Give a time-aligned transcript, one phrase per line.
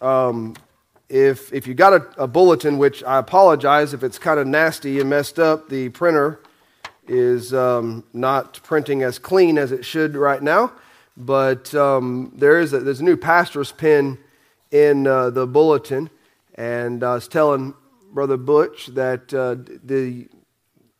[0.00, 0.54] Um,
[1.08, 5.00] if, if you got a, a, bulletin, which I apologize if it's kind of nasty
[5.00, 6.40] and messed up, the printer
[7.06, 10.72] is um, not printing as clean as it should right now.
[11.16, 14.18] But um, there is a, there's a new pastor's pen
[14.70, 16.10] in uh, the bulletin,
[16.56, 17.74] and I was telling
[18.12, 20.26] Brother Butch that uh, the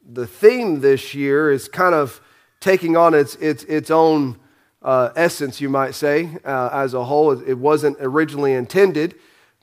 [0.06, 2.20] the theme this year is kind of
[2.60, 4.38] taking on its its its own
[4.84, 7.32] uh, essence, you might say, uh, as a whole.
[7.32, 9.14] It wasn't originally intended,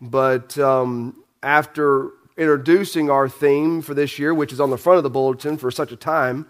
[0.02, 5.04] but um, after introducing our theme for this year, which is on the front of
[5.04, 6.48] the bulletin for such a time,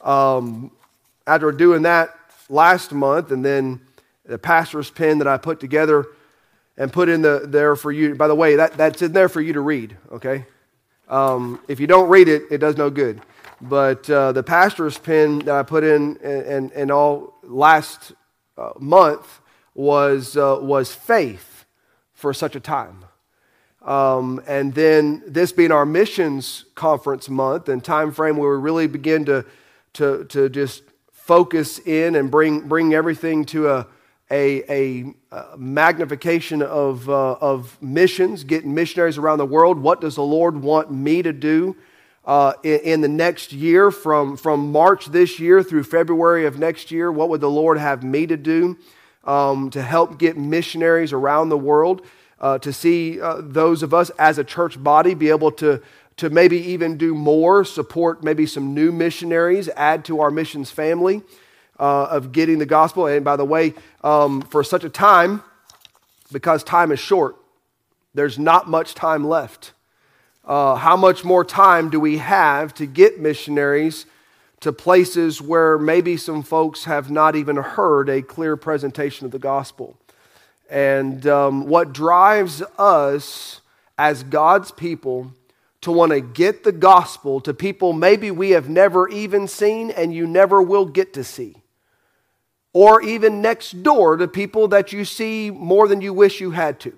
[0.00, 0.72] um,
[1.26, 2.14] after doing that
[2.48, 3.80] last month, and then
[4.24, 6.06] the pastor's pen that I put together
[6.76, 8.16] and put in the, there for you.
[8.16, 10.44] By the way, that, that's in there for you to read, okay?
[11.08, 13.20] Um, if you don't read it, it does no good.
[13.60, 18.12] But uh, the pastor's pen that I put in and, and all last
[18.56, 19.40] uh, month
[19.74, 21.64] was, uh, was faith
[22.12, 23.04] for such a time.
[23.82, 28.86] Um, and then this being our missions conference month and time frame where we really
[28.86, 29.44] begin to,
[29.94, 33.86] to, to just focus in and bring, bring everything to a,
[34.30, 35.14] a, a,
[35.56, 39.78] magnification of, uh, of missions, getting missionaries around the world.
[39.78, 41.76] What does the Lord want me to do?
[42.24, 46.90] Uh, in, in, the next year, from, from March this year through February of next
[46.90, 47.10] year?
[47.10, 48.78] What would the Lord have me to do
[49.24, 52.02] um, to help get missionaries around the world?
[52.40, 55.80] Uh, to see uh, those of us as a church body be able to,
[56.16, 61.22] to maybe even do more, support maybe some new missionaries, add to our missions family
[61.78, 63.06] uh, of getting the gospel.
[63.06, 65.42] And by the way, um, for such a time,
[66.32, 67.36] because time is short,
[68.14, 69.72] there's not much time left
[70.44, 74.06] uh, how much more time do we have to get missionaries
[74.60, 79.38] to places where maybe some folks have not even heard a clear presentation of the
[79.38, 79.96] gospel?
[80.68, 83.60] And um, what drives us
[83.98, 85.32] as God's people
[85.82, 90.14] to want to get the gospel to people maybe we have never even seen and
[90.14, 91.56] you never will get to see.
[92.72, 96.80] Or even next door to people that you see more than you wish you had
[96.80, 96.92] to.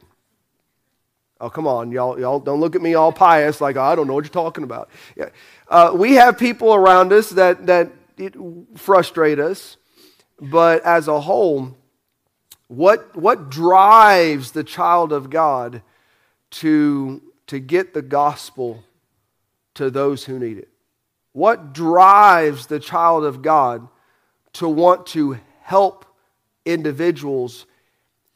[1.40, 4.06] Oh, come on, y'all, y'all don't look at me all pious like, oh, I don't
[4.06, 4.88] know what you're talking about.
[5.16, 5.30] Yeah.
[5.68, 7.90] Uh, we have people around us that, that
[8.76, 9.76] frustrate us,
[10.40, 11.76] but as a whole,
[12.68, 15.82] what, what drives the child of God
[16.50, 18.84] to, to get the gospel
[19.74, 20.68] to those who need it?
[21.32, 23.88] What drives the child of God
[24.54, 26.06] to want to help
[26.64, 27.66] individuals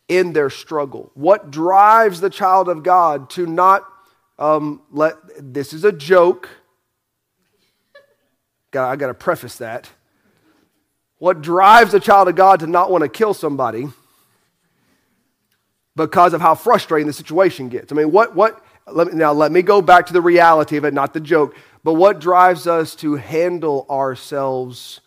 [0.09, 1.11] in their struggle?
[1.15, 3.85] What drives the child of God to not
[4.39, 6.49] um, let, this is a joke.
[8.73, 9.91] I got to preface that.
[11.19, 13.89] What drives the child of God to not want to kill somebody
[15.97, 17.91] because of how frustrating the situation gets?
[17.91, 20.85] I mean, what, what, let me, now let me go back to the reality of
[20.85, 25.01] it, not the joke, but what drives us to handle ourselves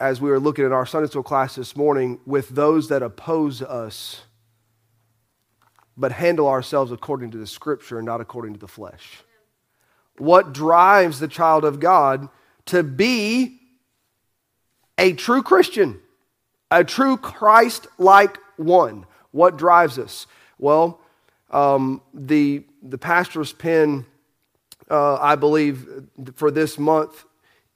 [0.00, 3.62] as we were looking at our Sunday school class this morning, with those that oppose
[3.62, 4.22] us,
[5.96, 9.24] but handle ourselves according to the scripture and not according to the flesh.
[10.18, 12.28] What drives the child of God
[12.66, 13.58] to be
[14.96, 16.00] a true Christian,
[16.70, 19.06] a true Christ like one?
[19.32, 20.26] What drives us?
[20.58, 21.00] Well,
[21.50, 24.06] um, the, the pastor's pen,
[24.90, 26.04] uh, I believe,
[26.34, 27.24] for this month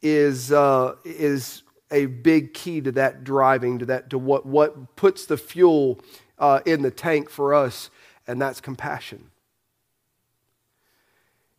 [0.00, 1.61] is, uh, is
[1.92, 6.00] a big key to that driving, to that, to what, what puts the fuel
[6.38, 7.91] uh, in the tank for us,
[8.26, 9.30] and that's compassion.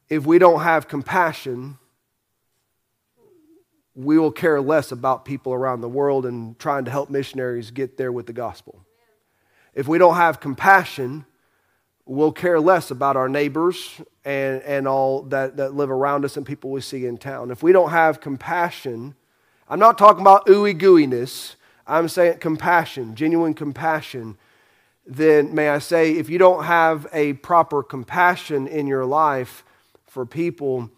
[0.09, 1.77] If we don't have compassion,
[3.95, 7.97] we will care less about people around the world and trying to help missionaries get
[7.97, 8.83] there with the gospel.
[9.73, 11.25] If we don't have compassion,
[12.05, 16.45] we'll care less about our neighbors and, and all that, that live around us and
[16.45, 17.51] people we see in town.
[17.51, 19.15] If we don't have compassion,
[19.69, 21.55] I'm not talking about ooey gooiness.
[21.85, 24.37] I'm saying compassion, genuine compassion.
[25.05, 29.65] Then, may I say, if you don't have a proper compassion in your life
[30.05, 30.89] for people,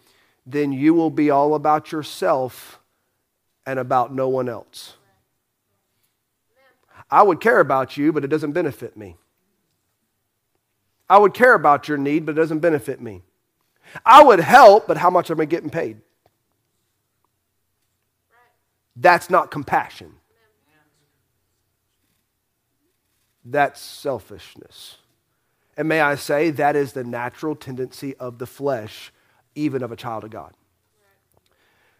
[0.44, 2.78] then you will be all about yourself
[3.66, 4.94] and about no one else.
[7.10, 9.16] I would care about you, but it doesn't benefit me.
[11.08, 13.22] I would care about your need, but it doesn't benefit me.
[14.04, 15.98] I would help, but how much am I getting paid?
[18.96, 20.14] That's not compassion.
[23.44, 24.96] That's selfishness.
[25.76, 29.12] And may I say, that is the natural tendency of the flesh,
[29.54, 30.54] even of a child of God.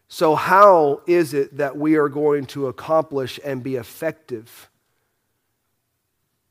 [0.08, 4.70] So, how is it that we are going to accomplish and be effective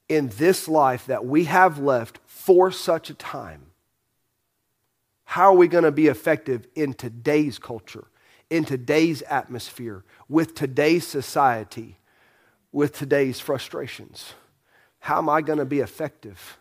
[0.08, 3.68] in this life that we have left for such a time,
[5.24, 8.06] how are we going to be effective in today's culture,
[8.56, 11.98] in today's atmosphere, with today's society,
[12.72, 14.34] with today's frustrations?
[15.00, 16.58] How am I going to be effective?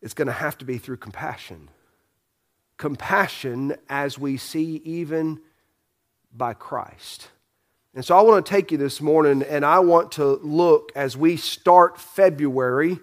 [0.00, 1.70] It's going to have to be through compassion.
[2.76, 5.40] Compassion as we see even
[6.32, 7.28] by Christ.
[7.94, 11.16] And so I want to take you this morning and I want to look as
[11.16, 12.98] we start February,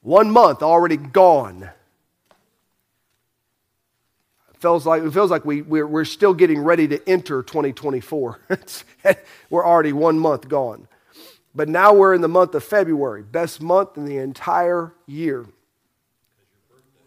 [0.00, 1.70] one month already gone.
[4.60, 8.40] Feels like, it feels like we, we're, we're still getting ready to enter 2024.
[9.50, 10.88] we're already one month gone.
[11.54, 15.46] But now we're in the month of February, best month in the entire year.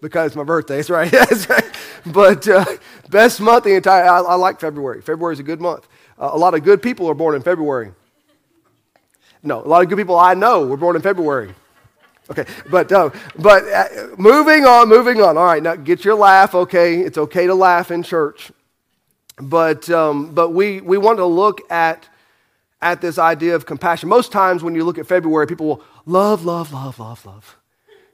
[0.01, 1.11] Because my birthday, that's right.
[1.11, 1.63] that's right.
[2.05, 2.65] But uh,
[3.09, 5.01] best month the entire, I, I like February.
[5.01, 5.87] February is a good month.
[6.17, 7.91] Uh, a lot of good people are born in February.
[9.43, 11.53] No, a lot of good people I know were born in February.
[12.31, 15.37] Okay, but uh, but uh, moving on, moving on.
[15.37, 16.55] All right, now get your laugh.
[16.55, 18.53] Okay, it's okay to laugh in church,
[19.37, 22.07] but um, but we we want to look at
[22.81, 24.07] at this idea of compassion.
[24.07, 27.57] Most times when you look at February, people will love, love, love, love, love.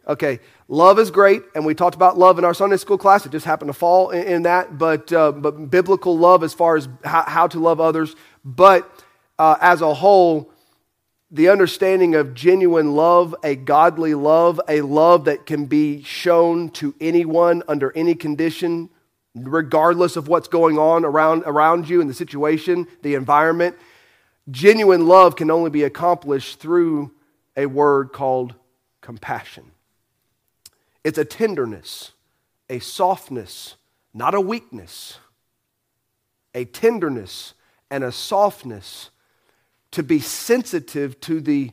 [0.07, 3.25] Okay, love is great, and we talked about love in our Sunday school class.
[3.25, 6.77] It just happened to fall in, in that, but, uh, but biblical love as far
[6.77, 8.15] as how, how to love others.
[8.43, 8.89] But
[9.37, 10.49] uh, as a whole,
[11.29, 16.95] the understanding of genuine love, a godly love, a love that can be shown to
[17.01, 18.89] anyone under any condition,
[19.35, 23.75] regardless of what's going on around, around you in the situation, the environment.
[24.49, 27.11] Genuine love can only be accomplished through
[27.57, 28.55] a word called
[29.01, 29.71] compassion.
[31.03, 32.13] It's a tenderness,
[32.69, 33.75] a softness,
[34.13, 35.19] not a weakness,
[36.53, 37.53] a tenderness
[37.91, 39.09] and a softness
[39.91, 41.71] to be sensitive to the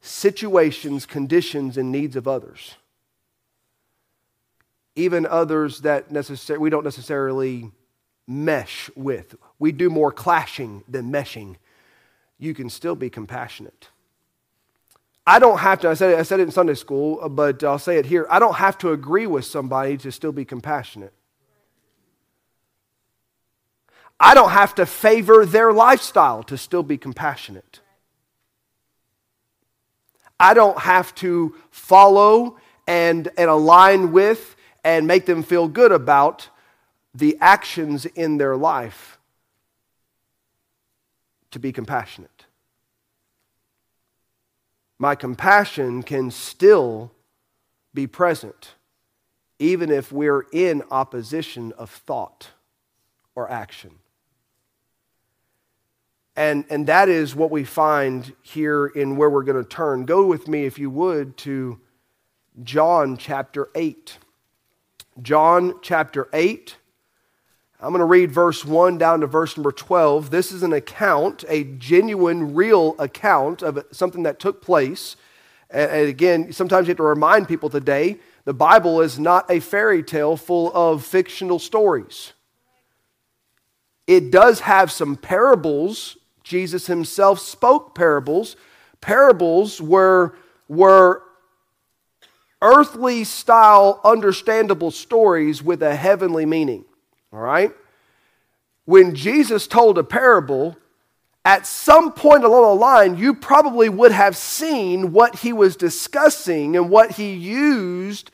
[0.00, 2.76] situations, conditions, and needs of others.
[4.94, 7.70] Even others that necessar- we don't necessarily
[8.26, 9.34] mesh with.
[9.58, 11.56] We do more clashing than meshing.
[12.38, 13.88] You can still be compassionate.
[15.26, 17.98] I don't have to, I said, I said it in Sunday school, but I'll say
[17.98, 18.26] it here.
[18.30, 21.12] I don't have to agree with somebody to still be compassionate.
[24.20, 27.80] I don't have to favor their lifestyle to still be compassionate.
[30.40, 36.48] I don't have to follow and, and align with and make them feel good about
[37.14, 39.18] the actions in their life
[41.50, 42.38] to be compassionate
[44.98, 47.12] my compassion can still
[47.94, 48.74] be present,
[49.58, 52.50] even if we're in opposition of thought
[53.34, 53.92] or action.
[56.38, 60.04] And, and that is what we find here in where we're going to turn.
[60.04, 61.80] Go with me, if you would, to
[62.62, 64.18] John chapter 8.
[65.20, 66.76] John chapter 8.
[67.80, 70.30] I'm going to read verse 1 down to verse number 12.
[70.30, 75.16] This is an account, a genuine, real account of something that took place.
[75.68, 80.04] And again, sometimes you have to remind people today the Bible is not a fairy
[80.04, 82.32] tale full of fictional stories.
[84.06, 86.16] It does have some parables.
[86.48, 88.56] Jesus himself spoke parables.
[89.02, 90.34] Parables were,
[90.66, 91.22] were
[92.62, 96.86] earthly style, understandable stories with a heavenly meaning.
[97.32, 97.72] All right?
[98.86, 100.78] When Jesus told a parable,
[101.44, 106.76] at some point along the line, you probably would have seen what he was discussing
[106.76, 108.30] and what he used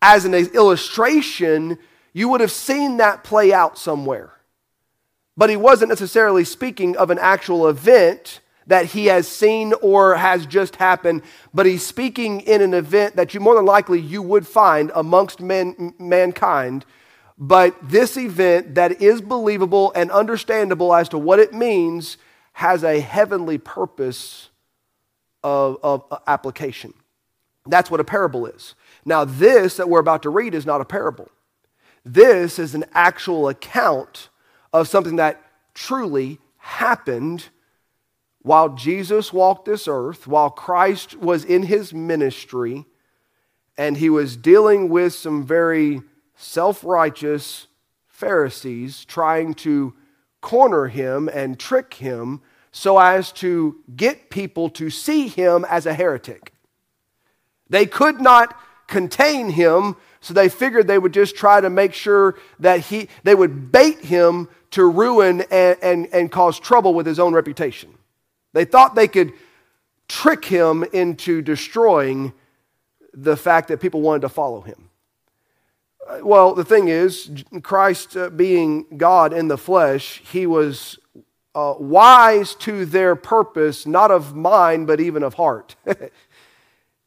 [0.00, 1.76] as an illustration.
[2.14, 4.32] You would have seen that play out somewhere.
[5.36, 10.46] But he wasn't necessarily speaking of an actual event that he has seen or has
[10.46, 11.22] just happened,
[11.52, 15.40] but he's speaking in an event that you more than likely you would find amongst
[15.40, 16.84] men, mankind
[17.44, 22.16] but this event that is believable and understandable as to what it means
[22.52, 24.50] has a heavenly purpose
[25.42, 26.94] of, of application.
[27.66, 28.76] That's what a parable is.
[29.04, 31.28] Now, this that we're about to read is not a parable.
[32.04, 34.28] This is an actual account
[34.72, 35.40] of something that
[35.74, 37.48] truly happened
[38.42, 42.86] while Jesus walked this earth, while Christ was in his ministry,
[43.76, 46.02] and he was dealing with some very
[46.36, 47.68] self righteous
[48.08, 49.94] Pharisees trying to
[50.40, 52.40] corner him and trick him
[52.72, 56.52] so as to get people to see him as a heretic.
[57.68, 62.36] They could not contain him, so they figured they would just try to make sure
[62.60, 67.18] that he, they would bait him to ruin and, and, and cause trouble with his
[67.18, 67.92] own reputation.
[68.52, 69.32] They thought they could
[70.08, 72.32] trick him into destroying
[73.12, 74.90] the fact that people wanted to follow him.
[76.08, 80.98] Uh, well, the thing is, Christ uh, being God in the flesh, he was
[81.54, 85.74] uh, wise to their purpose, not of mind, but even of heart.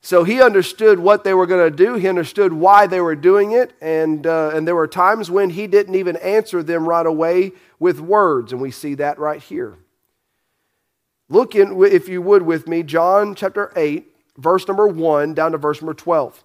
[0.05, 1.95] so he understood what they were going to do.
[1.95, 3.73] He understood why they were doing it.
[3.81, 7.99] And, uh, and there were times when he didn't even answer them right away with
[7.99, 8.51] words.
[8.51, 9.79] And we see that right here.
[11.27, 14.05] Look in, if you would, with me, John chapter 8,
[14.37, 16.43] verse number 1 down to verse number 12.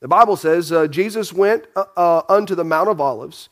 [0.00, 3.50] The Bible says uh, Jesus went uh, uh, unto the Mount of Olives,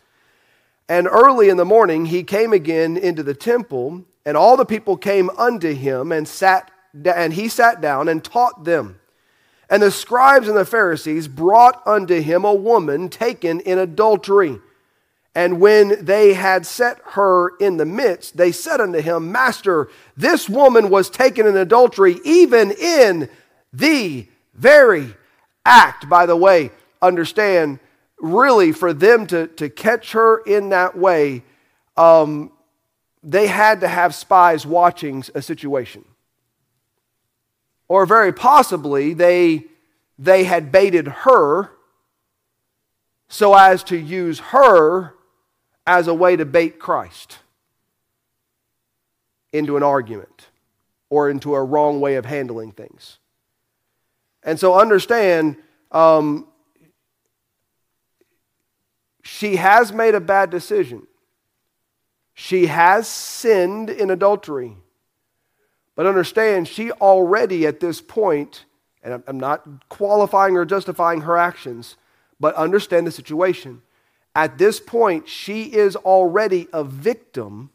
[0.88, 4.96] and early in the morning he came again into the temple, and all the people
[4.96, 6.72] came unto him, and sat
[7.04, 8.98] and he sat down and taught them.
[9.72, 14.58] And the scribes and the Pharisees brought unto him a woman taken in adultery.
[15.34, 20.46] And when they had set her in the midst, they said unto him, Master, this
[20.46, 23.30] woman was taken in adultery, even in
[23.72, 25.14] the very
[25.64, 26.06] act.
[26.06, 27.78] By the way, understand,
[28.20, 31.44] really, for them to, to catch her in that way,
[31.96, 32.52] um,
[33.22, 36.04] they had to have spies watching a situation.
[37.92, 39.66] Or very possibly, they,
[40.18, 41.72] they had baited her
[43.28, 45.12] so as to use her
[45.86, 47.40] as a way to bait Christ
[49.52, 50.48] into an argument
[51.10, 53.18] or into a wrong way of handling things.
[54.42, 55.58] And so understand,
[55.90, 56.46] um,
[59.22, 61.06] she has made a bad decision.
[62.32, 64.78] She has sinned in adultery.
[65.94, 68.64] But understand, she already at this point,
[69.02, 71.96] and I'm not qualifying or justifying her actions,
[72.40, 73.82] but understand the situation.
[74.34, 77.70] At this point, she is already a victim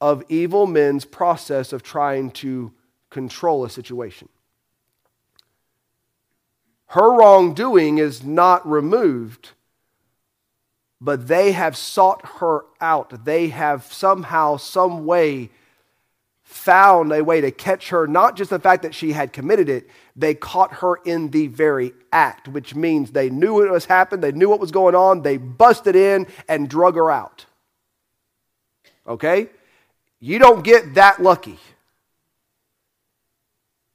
[0.00, 2.72] of evil men's process of trying to
[3.10, 4.28] control a situation.
[6.88, 9.50] Her wrongdoing is not removed,
[11.00, 13.24] but they have sought her out.
[13.24, 15.50] They have somehow, some way,
[16.54, 19.88] found a way to catch her, not just the fact that she had committed it,
[20.14, 24.32] they caught her in the very act, which means they knew what was happened, they
[24.32, 27.46] knew what was going on, they busted in and drug her out.
[29.06, 29.48] Okay?
[30.20, 31.58] You don't get that lucky.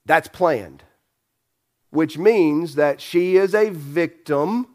[0.06, 0.84] That's planned,
[1.92, 4.68] which means that she is a victim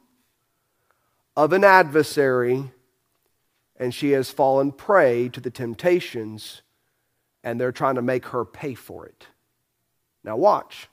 [1.37, 2.73] of an adversary
[3.77, 6.63] and she has fallen prey to the temptations
[7.45, 9.29] and they're trying to make her pay for it.
[10.25, 10.89] Now, watch.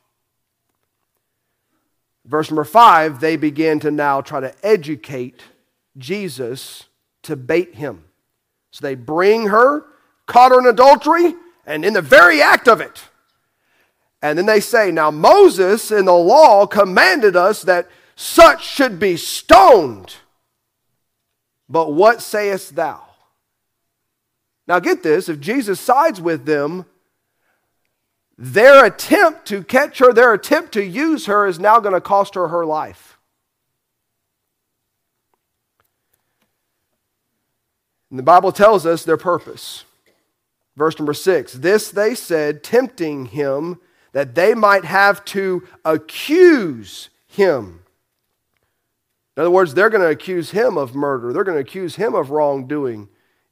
[2.26, 5.42] Verse number five, they begin to now try to educate
[5.98, 6.84] Jesus
[7.24, 8.04] to bait him.
[8.72, 9.86] So they bring her,
[10.28, 11.34] caught her in adultery,
[11.66, 13.06] and in the very act of it.
[14.22, 19.18] And then they say, Now Moses in the law commanded us that such should be
[19.18, 20.16] stoned.
[21.68, 23.11] But what sayest thou?
[24.72, 26.86] Now, get this if Jesus sides with them,
[28.38, 32.36] their attempt to catch her, their attempt to use her, is now going to cost
[32.36, 33.20] her her life.
[38.10, 39.84] And the Bible tells us their purpose.
[40.78, 43.78] Verse number six This they said, tempting him
[44.14, 47.82] that they might have to accuse him.
[49.36, 52.16] In other words, they're going to accuse him of murder, they're going to accuse him
[52.16, 53.10] of wrongdoing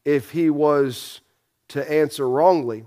[0.09, 1.21] if he was
[1.69, 2.85] to answer wrongly.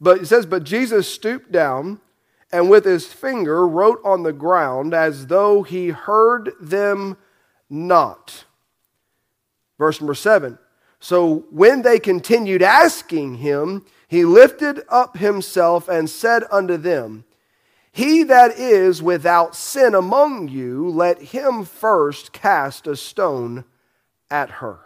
[0.00, 2.00] But it says, But Jesus stooped down
[2.52, 7.16] and with his finger wrote on the ground as though he heard them
[7.68, 8.44] not.
[9.78, 10.58] Verse number seven.
[11.00, 17.24] So when they continued asking him, he lifted up himself and said unto them,
[17.92, 23.64] He that is without sin among you, let him first cast a stone
[24.30, 24.78] at her.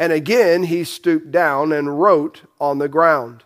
[0.00, 3.44] And again he stooped down and wrote on the ground.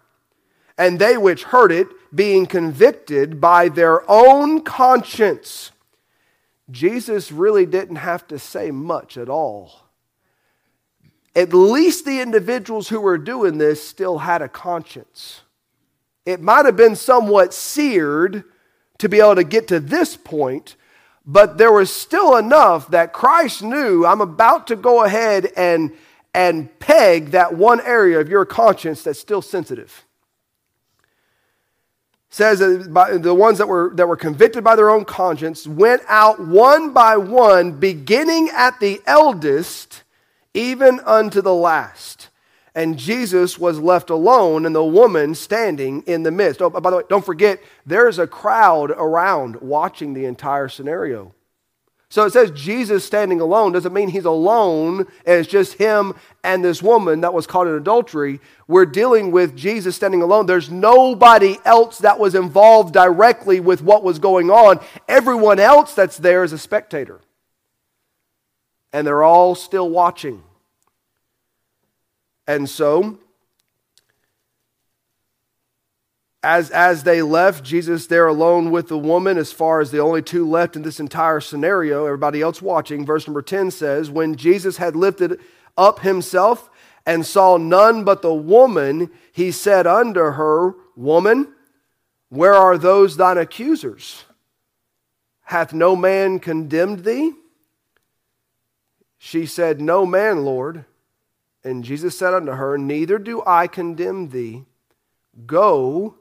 [0.78, 5.72] And they which heard it, being convicted by their own conscience,
[6.70, 9.88] Jesus really didn't have to say much at all.
[11.34, 15.40] At least the individuals who were doing this still had a conscience.
[16.24, 18.44] It might have been somewhat seared
[18.98, 20.76] to be able to get to this point,
[21.26, 25.92] but there was still enough that Christ knew I'm about to go ahead and
[26.34, 30.04] and peg that one area of your conscience that's still sensitive.
[32.28, 36.40] says that the ones that were, that were convicted by their own conscience went out
[36.40, 40.02] one by one, beginning at the eldest,
[40.52, 42.30] even unto the last.
[42.74, 46.60] and Jesus was left alone, and the woman standing in the midst.
[46.60, 51.32] Oh, by the way, don't forget, there's a crowd around watching the entire scenario.
[52.14, 56.64] So it says Jesus standing alone doesn't mean he's alone and it's just him and
[56.64, 58.38] this woman that was caught in adultery.
[58.68, 60.46] We're dealing with Jesus standing alone.
[60.46, 64.78] There's nobody else that was involved directly with what was going on.
[65.08, 67.20] Everyone else that's there is a spectator.
[68.92, 70.44] And they're all still watching.
[72.46, 73.18] And so,
[76.44, 80.20] as, as they left, Jesus there alone with the woman, as far as the only
[80.20, 84.76] two left in this entire scenario, everybody else watching, verse number 10 says, When Jesus
[84.76, 85.40] had lifted
[85.78, 86.68] up himself
[87.06, 91.48] and saw none but the woman, he said unto her, Woman,
[92.28, 94.24] where are those thine accusers?
[95.44, 97.32] Hath no man condemned thee?
[99.16, 100.84] She said, No man, Lord.
[101.64, 104.66] And Jesus said unto her, Neither do I condemn thee.
[105.46, 106.16] Go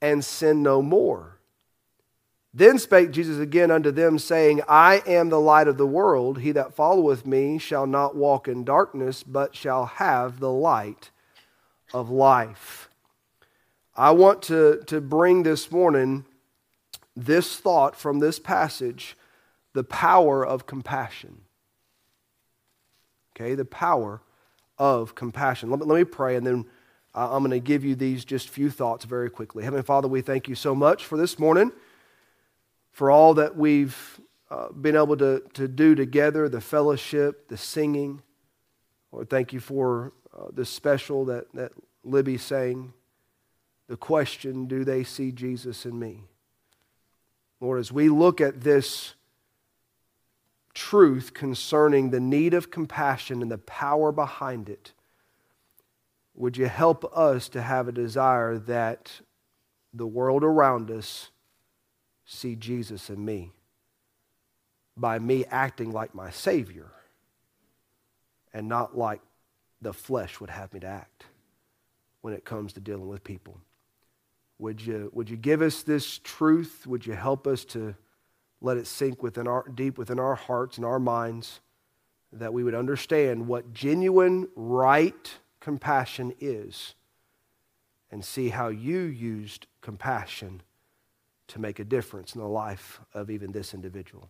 [0.00, 1.38] and sin no more.
[2.52, 6.40] Then spake Jesus again unto them, saying, I am the light of the world.
[6.40, 11.10] He that followeth me shall not walk in darkness, but shall have the light
[11.94, 12.88] of life.
[13.94, 16.24] I want to, to bring this morning
[17.14, 19.16] this thought from this passage
[19.72, 21.42] the power of compassion.
[23.36, 24.22] Okay, the power
[24.78, 25.70] of compassion.
[25.70, 26.64] Let me, let me pray, and then
[27.14, 29.64] I'm going to give you these just few thoughts very quickly.
[29.64, 31.72] Heavenly Father, we thank you so much for this morning,
[32.92, 38.22] for all that we've uh, been able to, to do together, the fellowship, the singing.
[39.10, 41.72] Lord, thank you for uh, the special that, that
[42.04, 42.92] Libby sang.
[43.88, 46.24] The question, do they see Jesus in me?
[47.58, 49.14] Lord, as we look at this
[50.74, 54.92] truth concerning the need of compassion and the power behind it,
[56.40, 59.12] would you help us to have a desire that
[59.92, 61.30] the world around us
[62.24, 63.52] see Jesus in me
[64.96, 66.92] by me acting like my Savior
[68.54, 69.20] and not like
[69.82, 71.26] the flesh would have me to act
[72.22, 73.58] when it comes to dealing with people?
[74.58, 76.86] Would you, would you give us this truth?
[76.86, 77.94] Would you help us to
[78.62, 81.60] let it sink within our, deep within our hearts and our minds
[82.32, 86.94] that we would understand what genuine, right compassion is
[88.10, 90.62] and see how you used compassion
[91.48, 94.28] to make a difference in the life of even this individual.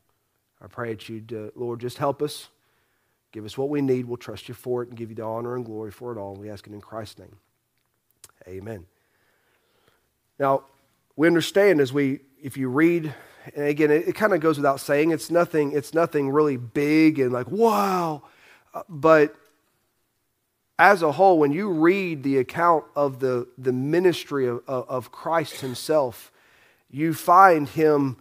[0.61, 2.49] I pray that you'd, uh, Lord, just help us.
[3.33, 4.07] Give us what we need.
[4.07, 6.35] We'll trust you for it and give you the honor and glory for it all.
[6.35, 7.37] We ask it in Christ's name.
[8.47, 8.87] Amen.
[10.39, 10.65] Now,
[11.17, 13.15] we understand as we, if you read
[13.55, 15.11] and again, it, it kind of goes without saying.
[15.11, 18.23] It's nothing, it's nothing really big and like, wow.
[18.75, 19.35] Uh, but
[20.81, 25.61] as a whole, when you read the account of the, the ministry of, of Christ
[25.61, 26.33] himself,
[26.91, 28.17] you find him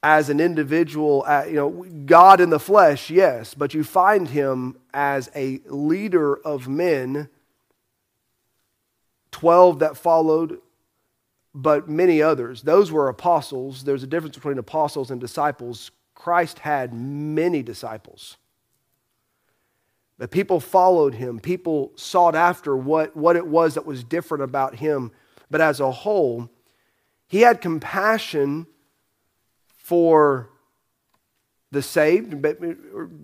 [0.00, 4.76] as an individual, uh, you know, God in the flesh, yes, but you find him
[4.92, 7.28] as a leader of men,
[9.32, 10.60] 12 that followed,
[11.52, 12.62] but many others.
[12.62, 13.82] Those were apostles.
[13.82, 15.90] There's a difference between apostles and disciples.
[16.14, 18.36] Christ had many disciples.
[20.18, 21.40] But people followed him.
[21.40, 25.10] People sought after what, what it was that was different about him.
[25.50, 26.50] But as a whole,
[27.26, 28.66] he had compassion
[29.76, 30.50] for
[31.72, 32.36] the saved,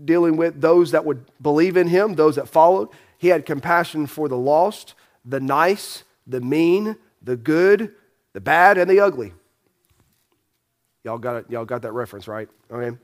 [0.04, 2.88] dealing with those that would believe in him, those that followed.
[3.16, 7.94] He had compassion for the lost, the nice, the mean, the good,
[8.32, 9.32] the bad and the ugly.
[11.04, 12.48] Y'all got it, y'all got that reference, right?
[12.70, 12.96] Okay.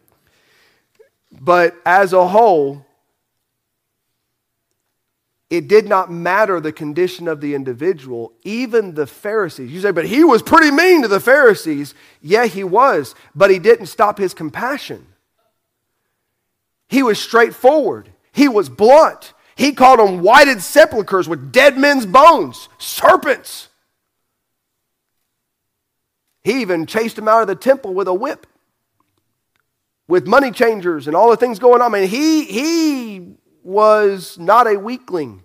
[1.40, 2.84] But as a whole,
[5.48, 9.70] it did not matter the condition of the individual, even the Pharisees.
[9.70, 11.94] You say, but he was pretty mean to the Pharisees.
[12.20, 15.06] Yeah, he was, but he didn't stop his compassion.
[16.88, 19.32] He was straightforward, he was blunt.
[19.54, 23.68] He called them whited sepulchres with dead men's bones, serpents.
[26.44, 28.46] He even chased them out of the temple with a whip,
[30.06, 31.94] with money changers and all the things going on.
[31.94, 35.42] I mean, he, he was not a weakling.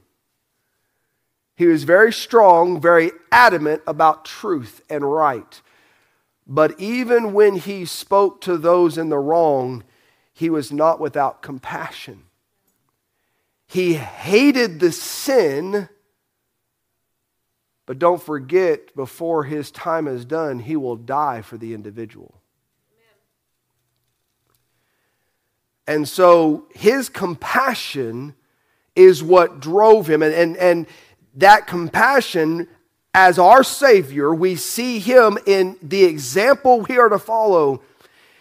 [1.56, 5.62] He was very strong, very adamant about truth and right.
[6.48, 9.84] But even when he spoke to those in the wrong,
[10.34, 12.24] he was not without compassion.
[13.68, 15.90] He hated the sin
[17.92, 22.41] but don't forget, before his time is done, he will die for the individual.
[25.92, 28.34] And so his compassion
[28.96, 30.24] is what drove him.
[30.24, 30.88] And, and, and
[31.36, 32.70] that compassion,
[33.14, 37.82] as our Savior, we see him in the example we are to follow.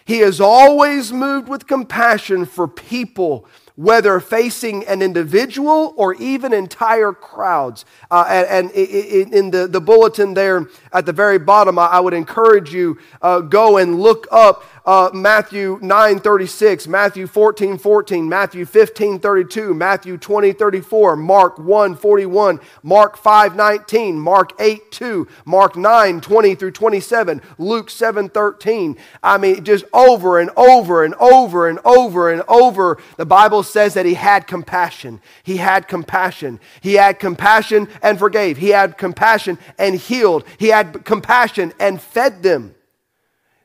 [0.04, 3.48] He is always moved with compassion for people
[3.80, 7.86] whether facing an individual or even entire crowds.
[8.10, 12.74] Uh, and, and, in the, the bulletin there at the very bottom, I, would encourage
[12.74, 19.20] you uh, go and look up uh, Matthew 9 36, Matthew 14 14, Matthew 15
[19.20, 26.20] 32, Matthew 20 34, Mark 1 41, Mark 5 19, Mark 8 2, Mark 9
[26.20, 28.96] 20 through 27, Luke 7 13.
[29.22, 33.94] I mean, just over and over and over and over and over, the Bible says
[33.94, 35.20] that he had compassion.
[35.44, 36.58] He had compassion.
[36.80, 38.56] He had compassion and forgave.
[38.56, 40.42] He had compassion and healed.
[40.58, 42.74] He had compassion and fed them.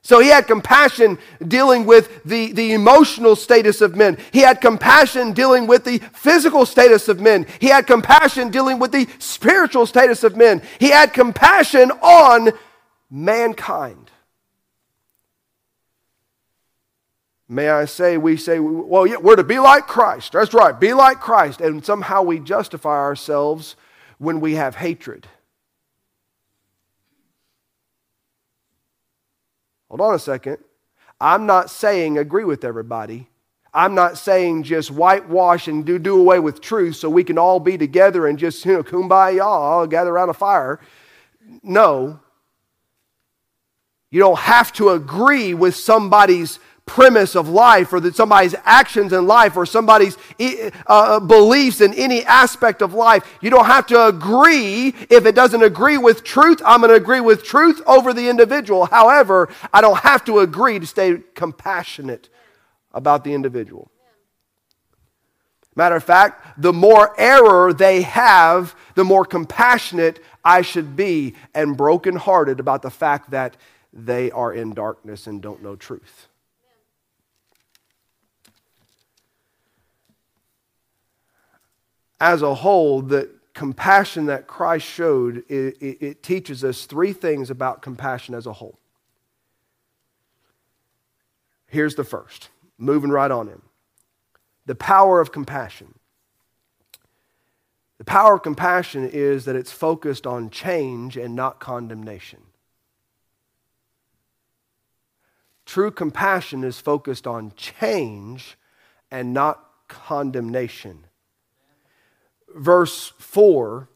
[0.05, 4.19] So he had compassion dealing with the, the emotional status of men.
[4.31, 7.47] He had compassion dealing with the physical status of men.
[7.59, 10.61] He had compassion dealing with the spiritual status of men.
[10.79, 12.51] He had compassion on
[13.09, 14.11] mankind.
[17.49, 20.33] May I say, we say, well, yeah, we're to be like Christ.
[20.33, 21.61] That's right, be like Christ.
[21.61, 23.75] And somehow we justify ourselves
[24.19, 25.25] when we have hatred.
[29.89, 30.57] Hold on a second.
[31.19, 33.29] I'm not saying agree with everybody.
[33.73, 37.59] I'm not saying just whitewash and do, do away with truth so we can all
[37.59, 40.79] be together and just, you know, kumbaya, all gather around a fire.
[41.61, 42.19] No.
[44.11, 49.25] You don't have to agree with somebody's premise of life or that somebody's actions in
[49.25, 53.37] life or somebody's uh, uh, beliefs in any aspect of life.
[53.41, 54.93] You don't have to agree.
[55.09, 58.85] If it doesn't agree with truth, I'm going to agree with truth over the individual.
[58.85, 62.29] However, I don't have to agree to stay compassionate
[62.93, 63.91] about the individual.
[65.75, 71.75] Matter of fact, the more error they have, the more compassionate I should be and
[71.75, 73.57] brokenhearted about the fact that
[73.91, 76.27] they are in darkness and don't know truth.
[82.19, 87.49] As a whole, the compassion that Christ showed, it, it, it teaches us three things
[87.49, 88.79] about compassion as a whole.
[91.67, 93.61] Here's the first, moving right on in.
[94.65, 95.95] The power of compassion.
[97.97, 102.41] The power of compassion is that it's focused on change and not condemnation.
[105.65, 108.57] True compassion is focused on change
[109.09, 111.05] and not condemnation
[112.55, 113.87] verse 4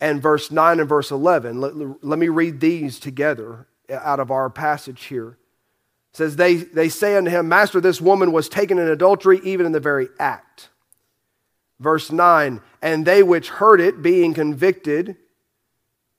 [0.00, 1.60] and verse 9 and verse 11.
[1.60, 5.38] Let, let me read these together out of our passage here.
[6.12, 9.66] It says, they, they say unto him, Master, this woman was taken in adultery even
[9.66, 10.70] in the very act.
[11.80, 15.16] Verse 9, and they which heard it, being convicted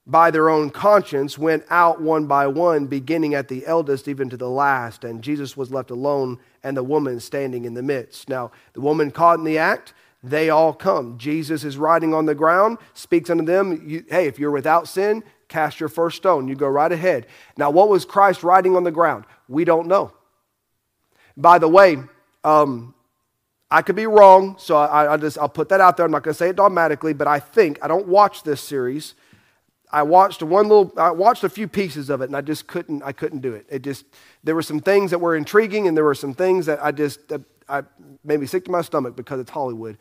[0.05, 4.37] by their own conscience, went out one by one, beginning at the eldest even to
[4.37, 5.03] the last.
[5.03, 8.29] And Jesus was left alone, and the woman standing in the midst.
[8.29, 9.93] Now, the woman caught in the act,
[10.25, 11.17] they all come.
[11.17, 15.79] Jesus is riding on the ground, speaks unto them, Hey, if you're without sin, cast
[15.79, 16.47] your first stone.
[16.47, 17.27] You go right ahead.
[17.57, 19.25] Now, what was Christ riding on the ground?
[19.47, 20.13] We don't know.
[21.37, 21.97] By the way,
[22.43, 22.95] um,
[23.69, 26.05] I could be wrong, so I, I just I'll put that out there.
[26.05, 29.13] I'm not going to say it dogmatically, but I think I don't watch this series.
[29.91, 33.03] I watched one little, I watched a few pieces of it, and I just couldn't,
[33.03, 33.65] I couldn't do it.
[33.69, 34.05] It just,
[34.43, 37.31] there were some things that were intriguing, and there were some things that I just,
[37.67, 37.83] I
[38.23, 39.97] made me sick to my stomach because it's Hollywood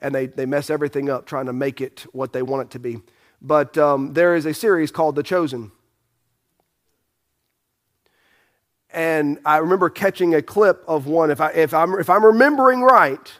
[0.00, 2.78] and they, they mess everything up trying to make it what they want it to
[2.78, 3.00] be.
[3.42, 5.72] But um, there is a series called The Chosen.
[8.92, 11.30] And I remember catching a clip of one.
[11.30, 13.32] If, I, if, I'm, if I'm remembering right,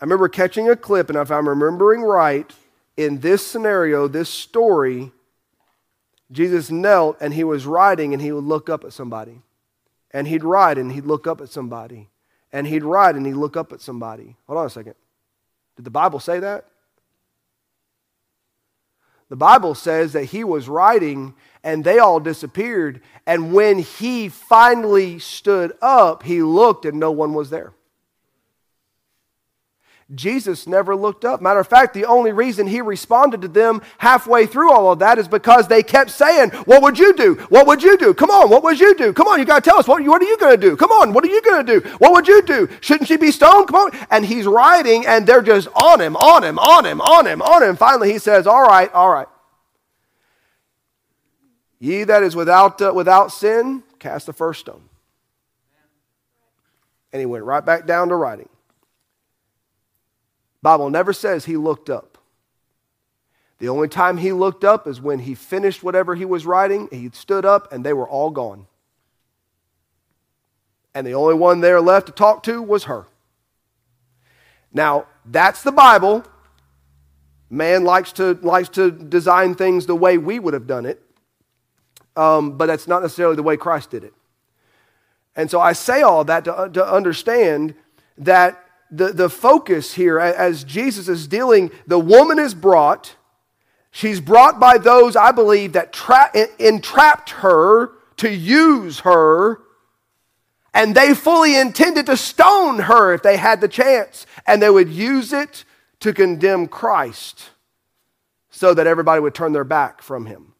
[0.00, 2.52] I remember catching a clip, and if I'm remembering right,
[2.96, 5.10] in this scenario, this story,
[6.30, 9.40] Jesus knelt and he was riding and he would look up at somebody.
[10.10, 12.08] And he'd ride and he'd look up at somebody.
[12.54, 14.36] And he'd ride and he'd look up at somebody.
[14.46, 14.94] Hold on a second.
[15.74, 16.66] Did the Bible say that?
[19.28, 23.00] The Bible says that he was riding and they all disappeared.
[23.26, 27.72] And when he finally stood up, he looked and no one was there.
[30.12, 31.40] Jesus never looked up.
[31.40, 35.18] Matter of fact, the only reason he responded to them halfway through all of that
[35.18, 37.36] is because they kept saying, What would you do?
[37.48, 38.12] What would you do?
[38.12, 39.14] Come on, what would you do?
[39.14, 39.88] Come on, you got to tell us.
[39.88, 40.76] What, what are you going to do?
[40.76, 41.88] Come on, what are you going to do?
[41.98, 42.68] What would you do?
[42.82, 43.68] Shouldn't she be stoned?
[43.68, 44.06] Come on.
[44.10, 47.62] And he's riding, and they're just on him, on him, on him, on him, on
[47.62, 47.76] him.
[47.76, 49.28] Finally, he says, All right, all right.
[51.80, 54.82] Ye that is without, uh, without sin, cast the first stone.
[57.10, 58.48] And he went right back down to riding.
[60.64, 62.16] Bible never says he looked up.
[63.58, 67.10] The only time he looked up is when he finished whatever he was writing, he
[67.12, 68.66] stood up, and they were all gone.
[70.94, 73.06] And the only one there left to talk to was her.
[74.72, 76.24] Now, that's the Bible.
[77.50, 81.02] Man likes to, likes to design things the way we would have done it,
[82.16, 84.14] um, but that's not necessarily the way Christ did it.
[85.36, 87.74] And so I say all that to, to understand
[88.16, 88.63] that
[88.96, 93.16] the, the focus here, as Jesus is dealing, the woman is brought.
[93.90, 99.60] She's brought by those, I believe, that tra- entrapped her to use her.
[100.72, 104.26] And they fully intended to stone her if they had the chance.
[104.46, 105.64] And they would use it
[106.00, 107.50] to condemn Christ
[108.50, 110.54] so that everybody would turn their back from him.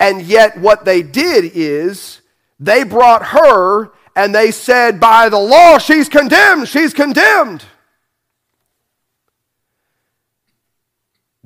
[0.00, 2.20] And yet, what they did is
[2.60, 7.64] they brought her and they said, By the law, she's condemned, she's condemned.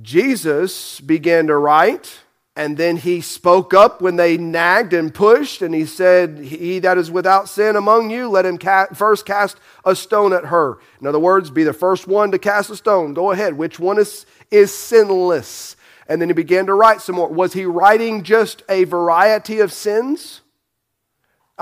[0.01, 2.21] Jesus began to write,
[2.57, 6.97] and then he spoke up when they nagged and pushed, and he said, He that
[6.97, 10.79] is without sin among you, let him ca- first cast a stone at her.
[10.99, 13.13] In other words, be the first one to cast a stone.
[13.13, 13.59] Go ahead.
[13.59, 15.77] Which one is, is sinless?
[16.09, 17.29] And then he began to write some more.
[17.29, 20.41] Was he writing just a variety of sins?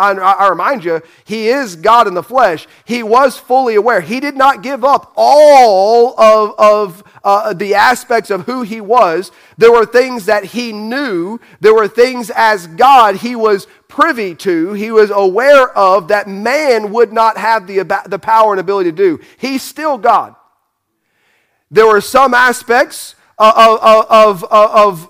[0.00, 2.66] I, I, remind you, he is God in the flesh.
[2.84, 4.00] He was fully aware.
[4.00, 9.30] He did not give up all of, of uh, the aspects of who he was.
[9.58, 14.72] There were things that he knew, there were things as God he was privy to,
[14.72, 18.96] he was aware of that man would not have the, the power and ability to
[18.96, 19.20] do.
[19.36, 20.34] He's still God.
[21.70, 25.10] There were some aspects of, of, of, of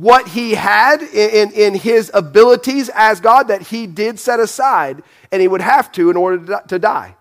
[0.00, 5.40] what he had in, in his abilities as God that he did set aside, and
[5.40, 7.16] he would have to in order to die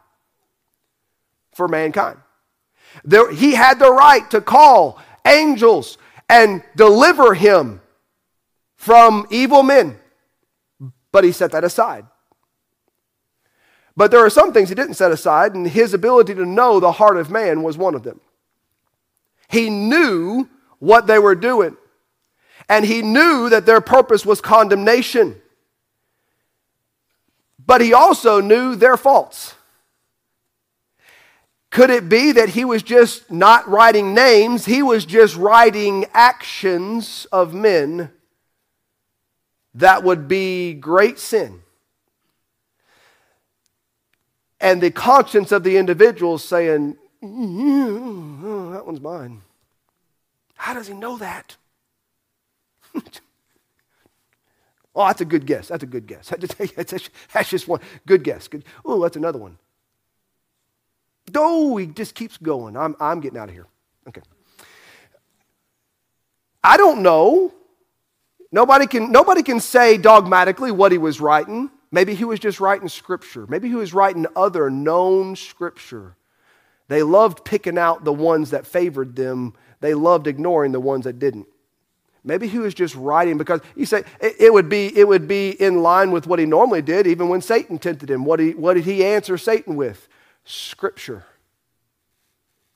[1.53, 2.17] for mankind.
[3.03, 7.79] There, he had the right to call angels and deliver him
[8.75, 9.99] from evil men,
[11.11, 12.07] but he set that aside.
[13.95, 16.93] But there are some things he didn't set aside, and his ability to know the
[16.93, 18.19] heart of man was one of them.
[19.47, 21.77] He knew what they were doing
[22.69, 25.41] and he knew that their purpose was condemnation.
[27.65, 29.55] But he also knew their faults.
[31.69, 37.25] Could it be that he was just not writing names, he was just writing actions
[37.31, 38.11] of men
[39.73, 41.61] that would be great sin?
[44.59, 49.41] And the conscience of the individual saying, oh, That one's mine.
[50.55, 51.57] How does he know that?
[54.95, 55.67] oh, that's a good guess.
[55.69, 56.29] That's a good guess.
[57.33, 57.79] That's just one.
[58.05, 58.47] Good guess.
[58.47, 58.65] Good.
[58.85, 59.57] Oh, that's another one.
[61.35, 62.75] Oh, he just keeps going.
[62.75, 63.67] I'm, I'm getting out of here.
[64.07, 64.21] Okay.
[66.63, 67.53] I don't know.
[68.51, 71.71] Nobody can, nobody can say dogmatically what he was writing.
[71.91, 73.45] Maybe he was just writing scripture.
[73.47, 76.15] Maybe he was writing other known scripture.
[76.87, 81.19] They loved picking out the ones that favored them, they loved ignoring the ones that
[81.19, 81.47] didn't.
[82.23, 85.49] Maybe he was just writing because you say it, it, would be it would be
[85.49, 88.23] in line with what he normally did, even when Satan tempted him.
[88.23, 90.07] What, he, what did he answer Satan with?
[90.45, 91.25] Scripture.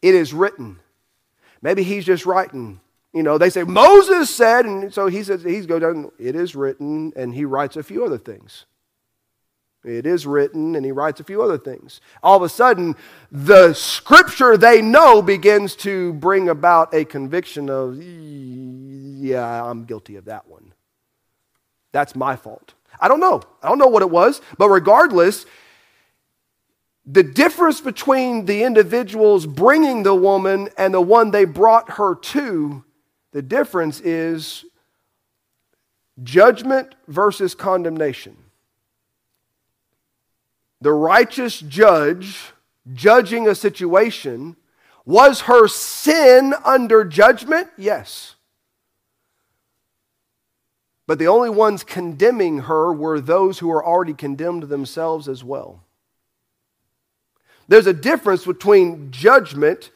[0.01, 0.79] It is written.
[1.61, 2.81] Maybe he's just writing.
[3.13, 6.11] You know, they say Moses said, and so he says he's go down.
[6.19, 8.65] It is written, and he writes a few other things.
[9.87, 12.01] It is written, and he writes a few other things.
[12.21, 12.95] All of a sudden,
[13.31, 20.25] the scripture they know begins to bring about a conviction of, yeah, I'm guilty of
[20.25, 20.73] that one.
[21.91, 22.73] That's my fault.
[22.99, 23.41] I don't know.
[23.63, 25.45] I don't know what it was, but regardless,
[27.05, 32.83] the difference between the individuals bringing the woman and the one they brought her to,
[33.31, 34.65] the difference is
[36.23, 38.35] judgment versus condemnation.
[40.81, 42.53] The righteous judge
[42.93, 44.55] judging a situation,
[45.05, 47.69] was her sin under judgment?
[47.77, 48.35] Yes.
[51.05, 55.83] But the only ones condemning her were those who were already condemned themselves as well.
[57.69, 59.91] There's a difference between judgment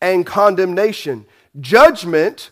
[0.00, 1.26] and condemnation.
[1.60, 2.50] Judgment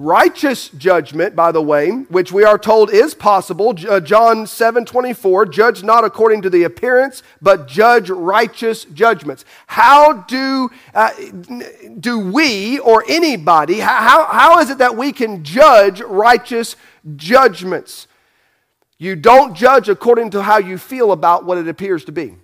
[0.00, 3.74] righteous judgment by the way which we are told is possible.
[3.88, 9.44] Uh, john 7 24 judge not according to the appearance but judge righteous judgments.
[9.66, 11.10] How do uh,
[11.98, 16.76] do we or anybody how, how is it that we can judge righteous
[17.16, 18.06] judgments?
[18.98, 22.36] You don't judge according to how you feel about what it appears to be.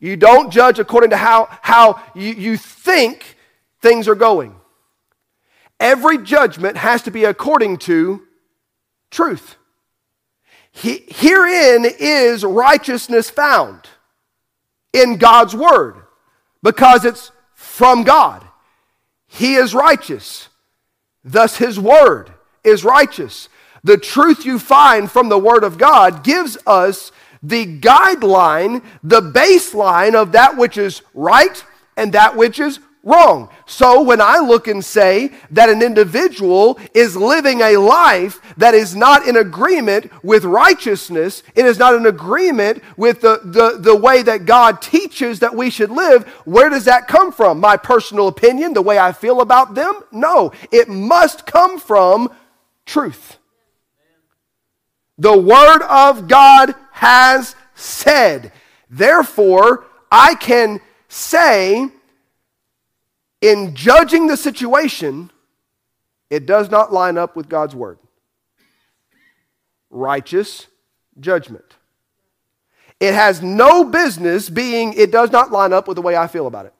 [0.00, 3.36] You don't judge according to how, how you, you think
[3.80, 4.57] things are going.
[5.80, 8.22] Every judgment has to be according to
[9.10, 9.56] truth.
[10.70, 13.88] He, herein is righteousness found
[14.92, 15.96] in God's word
[16.62, 18.44] because it's from God.
[19.26, 20.48] He is righteous.
[21.24, 22.32] Thus, his word
[22.64, 23.48] is righteous.
[23.84, 27.12] The truth you find from the word of God gives us
[27.42, 31.64] the guideline, the baseline of that which is right
[31.96, 33.48] and that which is wrong.
[33.66, 38.94] So when I look and say that an individual is living a life that is
[38.94, 44.22] not in agreement with righteousness, it is not in agreement with the, the, the way
[44.22, 47.60] that God teaches that we should live, where does that come from?
[47.60, 50.00] My personal opinion, the way I feel about them?
[50.12, 52.30] No, it must come from
[52.86, 53.38] truth.
[55.18, 58.52] The Word of God has said.
[58.88, 61.88] Therefore, I can say,
[63.40, 65.30] in judging the situation,
[66.30, 67.98] it does not line up with God's word.
[69.90, 70.66] Righteous
[71.20, 71.64] judgment.
[73.00, 76.46] It has no business being, it does not line up with the way I feel
[76.46, 76.74] about it.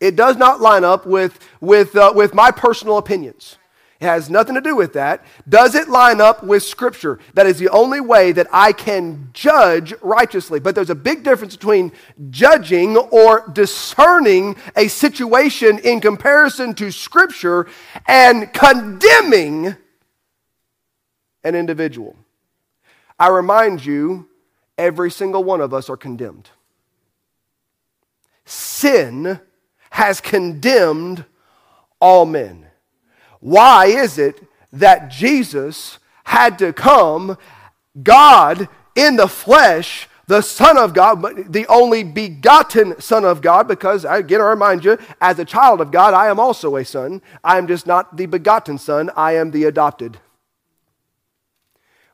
[0.00, 3.58] It does not line up with, with, uh, with my personal opinions.
[4.00, 5.24] It has nothing to do with that.
[5.48, 7.18] Does it line up with Scripture?
[7.34, 10.60] That is the only way that I can judge righteously.
[10.60, 11.90] But there's a big difference between
[12.30, 17.66] judging or discerning a situation in comparison to Scripture
[18.06, 19.74] and condemning
[21.42, 22.14] an individual.
[23.18, 24.28] I remind you,
[24.76, 26.50] every single one of us are condemned.
[28.44, 29.40] Sin
[29.90, 31.24] has condemned
[32.00, 32.67] all men.
[33.40, 37.38] Why is it that Jesus had to come,
[38.02, 43.68] God in the flesh, the Son of God, but the only begotten Son of God,
[43.68, 47.22] because again, I remind you, as a child of God, I am also a son.
[47.44, 50.18] I am just not the begotten Son, I am the adopted.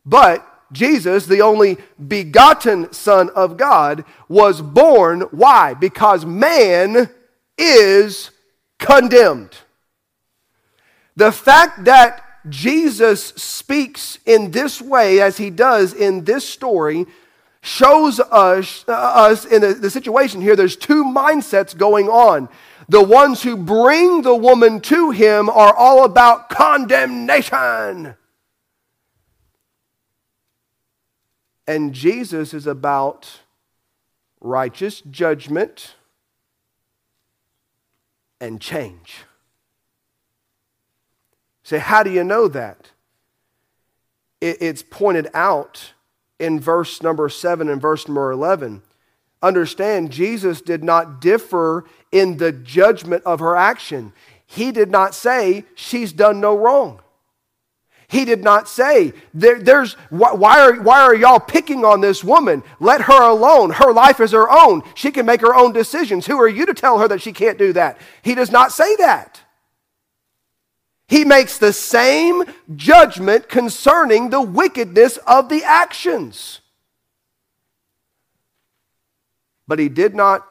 [0.04, 5.22] But Jesus, the only begotten Son of God, was born.
[5.30, 5.72] Why?
[5.72, 7.08] Because man
[7.56, 8.30] is
[8.78, 9.56] condemned.
[11.16, 17.06] The fact that Jesus speaks in this way, as he does in this story,
[17.62, 22.48] shows us, uh, us in the, the situation here, there's two mindsets going on.
[22.88, 28.14] The ones who bring the woman to him are all about condemnation.
[31.66, 33.40] And Jesus is about
[34.40, 35.94] righteous judgment
[38.38, 39.24] and change.
[41.64, 42.90] Say, how do you know that?
[44.46, 45.94] it's pointed out
[46.38, 48.82] in verse number 7 and verse number 11.
[49.42, 54.12] Understand, Jesus did not differ in the judgment of her action.
[54.44, 57.00] He did not say, she's done no wrong.
[58.06, 62.62] He did not say, there, there's, why are, why are y'all picking on this woman?
[62.80, 63.70] Let her alone.
[63.70, 64.82] Her life is her own.
[64.94, 66.26] She can make her own decisions.
[66.26, 67.98] Who are you to tell her that she can't do that?
[68.22, 69.40] He does not say that.
[71.06, 76.60] He makes the same judgment concerning the wickedness of the actions.
[79.66, 80.46] But he did not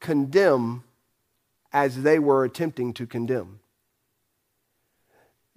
[0.00, 0.84] condemn
[1.72, 3.60] as they were attempting to condemn.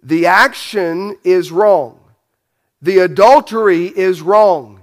[0.01, 1.99] The action is wrong.
[2.81, 4.81] The adultery is wrong.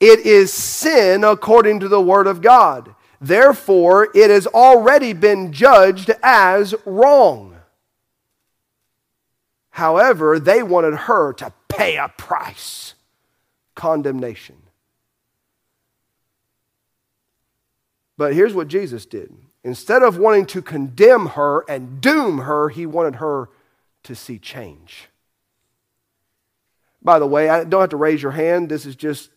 [0.00, 2.94] It is sin according to the Word of God.
[3.20, 7.53] Therefore, it has already been judged as wrong.
[9.74, 12.94] However, they wanted her to pay a price
[13.74, 14.54] condemnation.
[18.16, 19.34] But here's what Jesus did
[19.64, 23.48] instead of wanting to condemn her and doom her, he wanted her
[24.04, 25.08] to see change.
[27.02, 28.68] By the way, I don't have to raise your hand.
[28.68, 29.30] This is just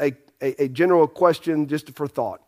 [0.00, 0.12] a,
[0.42, 2.42] a, a general question just for thought.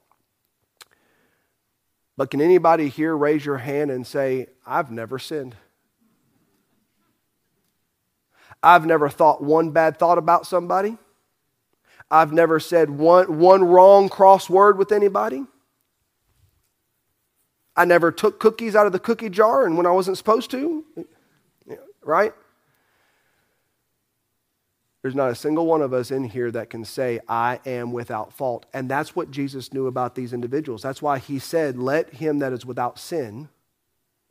[2.16, 5.54] But can anybody here raise your hand and say, I've never sinned?
[8.62, 10.98] I've never thought one bad thought about somebody.
[12.10, 15.46] I've never said one, one wrong cross word with anybody.
[17.76, 20.84] I never took cookies out of the cookie jar and when I wasn't supposed to.
[22.02, 22.34] Right?
[25.02, 28.34] There's not a single one of us in here that can say, I am without
[28.34, 28.66] fault.
[28.74, 30.82] And that's what Jesus knew about these individuals.
[30.82, 33.48] That's why he said, Let him that is without sin.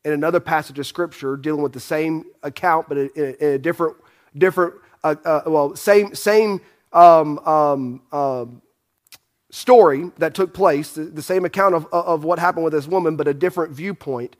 [0.05, 3.97] In another passage of scripture dealing with the same account, but in a, different
[4.38, 6.61] different, uh, uh, well, same, same
[6.93, 8.61] um, um, um,
[9.51, 13.15] story that took place, the, the same account of, of what happened with this woman,
[13.15, 14.36] but a different viewpoint,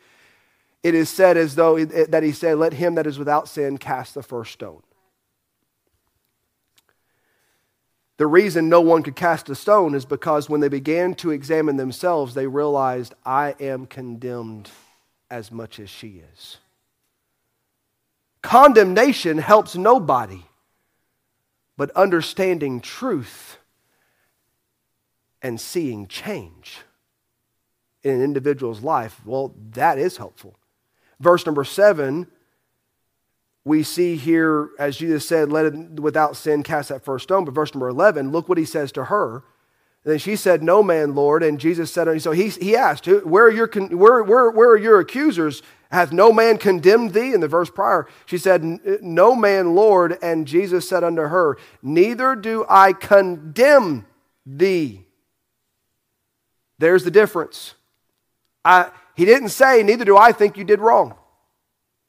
[0.84, 3.48] it is said as though it, it, that he said, Let him that is without
[3.48, 4.82] sin cast the first stone.
[8.18, 11.78] The reason no one could cast a stone is because when they began to examine
[11.78, 14.70] themselves, they realized, I am condemned
[15.32, 16.58] as much as she is.
[18.42, 20.44] Condemnation helps nobody,
[21.78, 23.58] but understanding truth
[25.42, 26.80] and seeing change
[28.04, 30.58] in an individual's life, well, that is helpful.
[31.20, 32.28] Verse number seven
[33.66, 37.46] we see here, as Jesus said, let it without sin cast that first stone.
[37.46, 39.44] But verse number 11, look what he says to her.
[40.04, 41.44] And then she said, No man, Lord.
[41.44, 45.00] And Jesus said, so he, he asked, where are, your, where, where, where are your
[45.00, 45.62] accusers?
[45.92, 47.34] Hath no man condemned thee?
[47.34, 48.64] In the verse prior, she said,
[49.02, 50.18] No man, Lord.
[50.22, 54.06] And Jesus said unto her, Neither do I condemn
[54.46, 55.06] thee.
[56.78, 57.74] There's the difference.
[58.64, 61.16] I, he didn't say, Neither do I think you did wrong.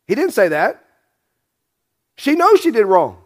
[0.06, 0.84] He didn't say that.
[2.16, 3.22] She knows she did wrong.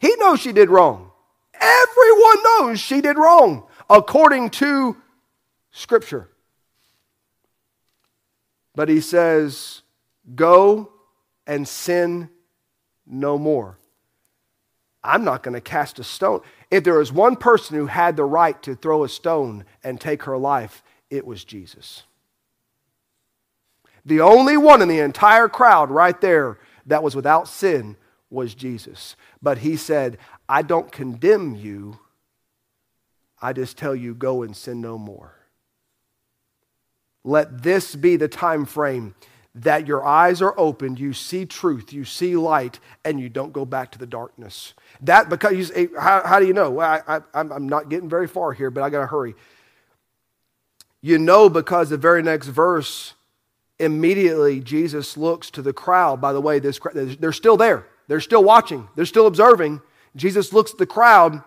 [0.00, 1.10] He knows she did wrong.
[1.54, 4.96] Everyone knows she did wrong according to
[5.70, 6.28] Scripture.
[8.78, 9.82] But he says,
[10.36, 10.92] Go
[11.48, 12.30] and sin
[13.04, 13.76] no more.
[15.02, 16.42] I'm not going to cast a stone.
[16.70, 20.22] If there was one person who had the right to throw a stone and take
[20.22, 22.04] her life, it was Jesus.
[24.04, 27.96] The only one in the entire crowd right there that was without sin
[28.30, 29.16] was Jesus.
[29.42, 30.18] But he said,
[30.48, 31.98] I don't condemn you.
[33.42, 35.37] I just tell you, go and sin no more.
[37.28, 39.14] Let this be the time frame
[39.54, 43.66] that your eyes are opened, you see truth, you see light, and you don't go
[43.66, 44.72] back to the darkness.
[45.02, 46.80] That because you say, how, how do you know?
[46.80, 49.34] I, I'm not getting very far here, but I got to hurry.
[51.02, 53.12] You know because the very next verse,
[53.78, 56.22] immediately Jesus looks to the crowd.
[56.22, 57.86] By the way, this they're still there.
[58.06, 59.82] They're still watching, they're still observing.
[60.16, 61.42] Jesus looks at the crowd.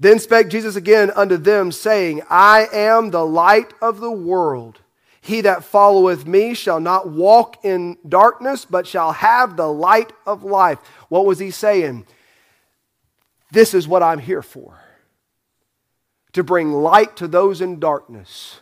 [0.00, 4.80] Then spake Jesus again unto them, saying, I am the light of the world.
[5.20, 10.42] He that followeth me shall not walk in darkness, but shall have the light of
[10.42, 10.78] life.
[11.10, 12.06] What was he saying?
[13.52, 14.78] This is what I'm here for
[16.32, 18.60] to bring light to those in darkness,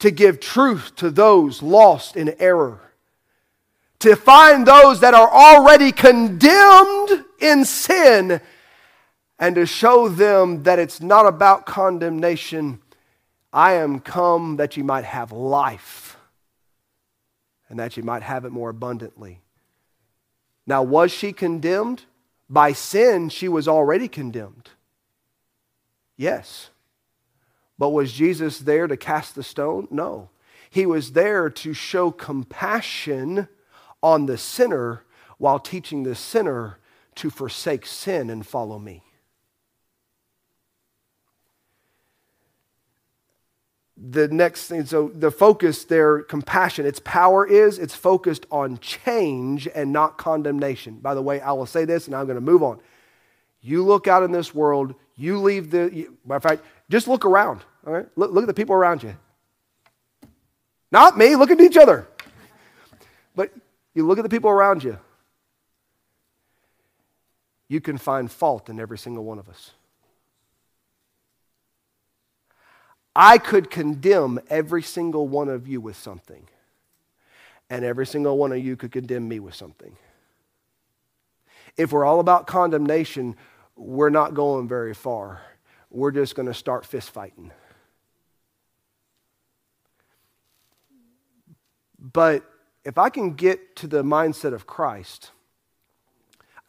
[0.00, 2.84] to give truth to those lost in error
[4.04, 8.38] to find those that are already condemned in sin
[9.44, 12.80] and to show them that it's not about condemnation.
[13.52, 16.16] I am come that you might have life
[17.68, 19.42] and that you might have it more abundantly.
[20.66, 22.04] Now, was she condemned?
[22.48, 24.70] By sin, she was already condemned.
[26.16, 26.70] Yes.
[27.78, 29.88] But was Jesus there to cast the stone?
[29.90, 30.30] No.
[30.70, 33.48] He was there to show compassion
[34.02, 35.04] on the sinner
[35.36, 36.78] while teaching the sinner
[37.16, 39.02] to forsake sin and follow me.
[43.96, 49.68] The next thing, so the focus their compassion, its power is it's focused on change
[49.72, 50.96] and not condemnation.
[50.96, 52.80] By the way, I will say this and I'm going to move on.
[53.60, 57.24] You look out in this world, you leave the, you, matter of fact, just look
[57.24, 58.06] around, all right?
[58.16, 59.16] Look, look at the people around you.
[60.90, 62.08] Not me, look at each other.
[63.36, 63.52] But
[63.94, 64.98] you look at the people around you,
[67.68, 69.72] you can find fault in every single one of us.
[73.16, 76.48] I could condemn every single one of you with something,
[77.70, 79.96] and every single one of you could condemn me with something.
[81.76, 83.36] If we're all about condemnation,
[83.76, 85.42] we're not going very far.
[85.90, 87.52] We're just going to start fist fighting.
[91.98, 92.44] But
[92.84, 95.30] if I can get to the mindset of Christ,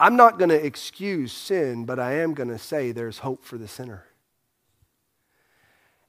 [0.00, 3.58] I'm not going to excuse sin, but I am going to say there's hope for
[3.58, 4.05] the sinner.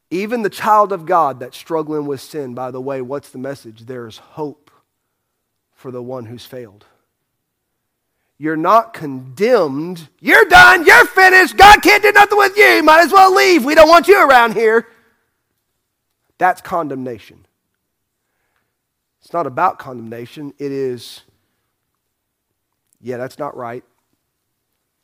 [0.09, 3.85] Even the child of God that's struggling with sin, by the way, what's the message?
[3.85, 4.71] There's hope
[5.73, 6.85] for the one who's failed.
[8.37, 10.09] You're not condemned.
[10.19, 10.85] You're done.
[10.85, 11.57] You're finished.
[11.57, 12.83] God can't do nothing with you.
[12.83, 13.65] Might as well leave.
[13.65, 14.87] We don't want you around here.
[16.37, 17.45] That's condemnation.
[19.21, 20.53] It's not about condemnation.
[20.59, 21.21] It is,
[23.01, 23.83] yeah, that's not right.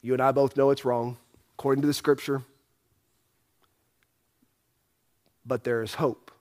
[0.02, 1.18] You and I both know it's wrong,
[1.58, 2.44] according to the scripture.
[5.46, 6.32] But there is hope.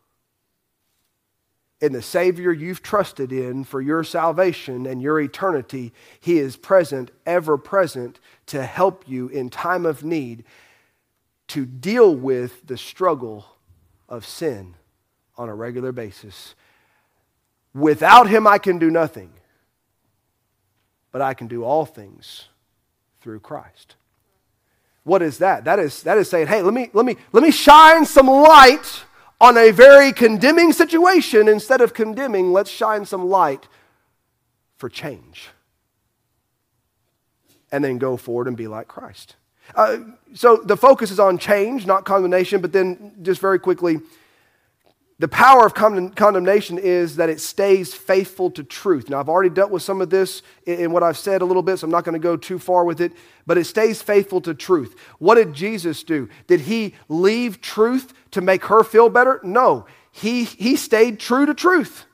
[1.81, 7.11] In the Savior you've trusted in for your salvation and your eternity, He is present,
[7.27, 10.45] ever present, to help you in time of need.
[11.49, 13.45] to deal with the struggle
[14.09, 14.75] of sin
[15.37, 16.55] on a regular basis.
[17.75, 19.33] Without him, I can do nothing,
[21.11, 22.49] but I can do all things
[23.21, 23.97] through Christ.
[25.05, 25.65] What is that?
[25.65, 29.05] That is, that is saying, hey, let me, let, me, let me shine some light
[29.41, 31.49] on a very condemning situation.
[31.49, 33.67] Instead of condemning, let's shine some light
[34.77, 35.49] for change.
[37.73, 39.37] And then go forward and be like Christ.
[39.75, 39.99] Uh,
[40.35, 44.01] so the focus is on change, not condemnation, but then just very quickly,
[45.23, 49.09] the power of condemnation is that it stays faithful to truth.
[49.09, 51.77] Now, I've already dealt with some of this in what I've said a little bit,
[51.77, 53.13] so I'm not going to go too far with it,
[53.47, 54.99] but it stays faithful to truth.
[55.21, 56.29] What did Jesus do?
[56.49, 59.39] Did he leave truth to make her feel better?
[59.45, 62.05] No, he, he stayed true to truth.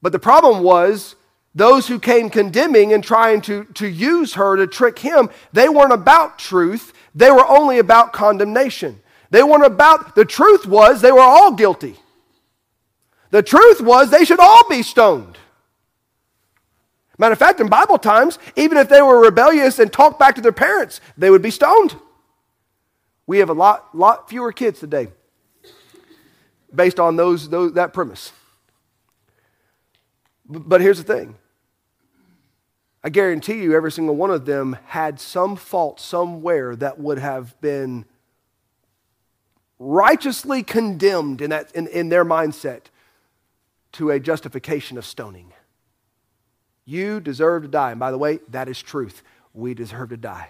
[0.00, 1.14] But the problem was,
[1.54, 5.92] those who came condemning and trying to, to use her to trick him, they weren't
[5.92, 9.02] about truth, they were only about condemnation.
[9.30, 11.96] They weren't about, the truth was they were all guilty.
[13.30, 15.38] The truth was they should all be stoned.
[17.18, 20.40] Matter of fact, in Bible times, even if they were rebellious and talked back to
[20.40, 21.96] their parents, they would be stoned.
[23.26, 25.08] We have a lot, lot fewer kids today
[26.74, 28.32] based on those, those that premise.
[30.46, 31.36] But here's the thing
[33.02, 37.60] I guarantee you, every single one of them had some fault somewhere that would have
[37.60, 38.06] been
[39.78, 42.82] righteously condemned in, that, in, in their mindset
[43.92, 45.52] to a justification of stoning.
[46.84, 47.92] You deserve to die.
[47.92, 49.22] And by the way, that is truth.
[49.52, 50.48] We deserve to die.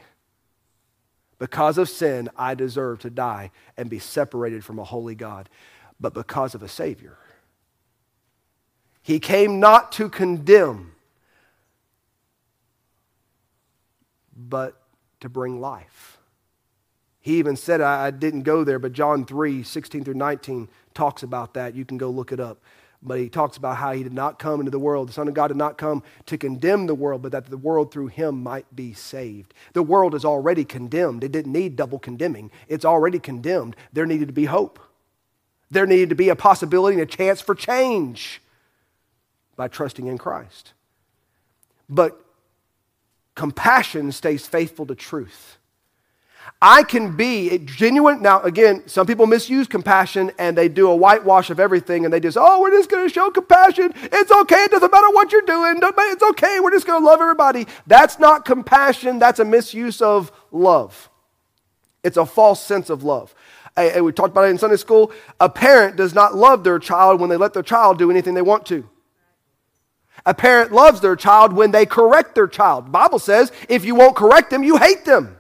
[1.39, 5.49] Because of sin, I deserve to die and be separated from a holy God.
[6.01, 7.19] But because of a Savior,
[9.03, 10.93] He came not to condemn,
[14.37, 14.81] but
[15.21, 16.14] to bring life.
[17.25, 21.55] He even said, I, didn't go there, but John 3 16 through 19 talks about
[21.55, 21.75] that.
[21.75, 22.61] You can go look it up.
[23.03, 25.09] But he talks about how he did not come into the world.
[25.09, 27.91] The Son of God did not come to condemn the world, but that the world
[27.91, 29.55] through him might be saved.
[29.73, 31.25] The world is already condemned.
[31.25, 33.75] It didn't need double condemning, it's already condemned.
[33.95, 34.79] There needed to be hope.
[35.71, 38.43] There needed to be a possibility and a chance for change
[39.57, 40.75] by trusting in Christ.
[41.89, 42.23] But
[43.35, 45.57] compassion stays faithful to truth.
[46.61, 48.23] I can be genuine.
[48.23, 52.21] Now, again, some people misuse compassion and they do a whitewash of everything and they
[52.21, 53.93] just, oh, we're just going to show compassion.
[53.97, 54.65] It's okay.
[54.65, 55.79] It doesn't matter what you're doing.
[55.83, 56.61] It's okay.
[56.61, 57.67] We're just going to love everybody.
[57.87, 59.19] That's not compassion.
[59.19, 61.11] That's a misuse of love.
[62.03, 63.35] It's a false sense of love.
[63.77, 65.13] we talked about it in Sunday school.
[65.41, 68.43] A parent does not love their child when they let their child do anything they
[68.43, 68.89] want to.
[70.27, 72.87] A parent loves their child when they correct their child.
[72.87, 75.37] The Bible says if you won't correct them, you hate them.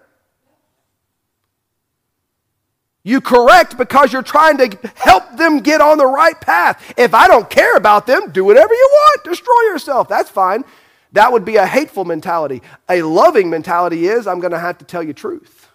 [3.07, 6.95] You correct because you're trying to help them get on the right path.
[6.97, 10.09] If I don't care about them, do whatever you want, destroy yourself.
[10.09, 10.65] That's fine.
[11.13, 12.63] That would be a hateful mentality.
[12.89, 15.69] A loving mentality is I'm going to have to tell you truth.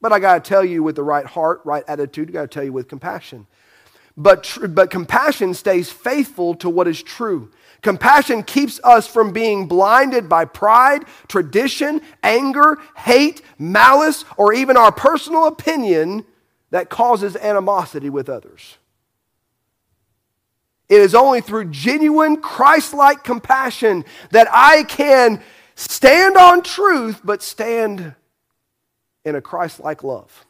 [0.00, 2.28] But I got to tell you with the right heart, right attitude.
[2.28, 3.48] I got to tell you with compassion.
[4.16, 7.50] But, tr- but compassion stays faithful to what is true.
[7.82, 14.92] Compassion keeps us from being blinded by pride, tradition, anger, hate, malice, or even our
[14.92, 16.24] personal opinion
[16.70, 18.78] that causes animosity with others.
[20.88, 25.42] It is only through genuine Christ like compassion that I can
[25.74, 28.14] stand on truth, but stand
[29.24, 30.46] in a Christ like love.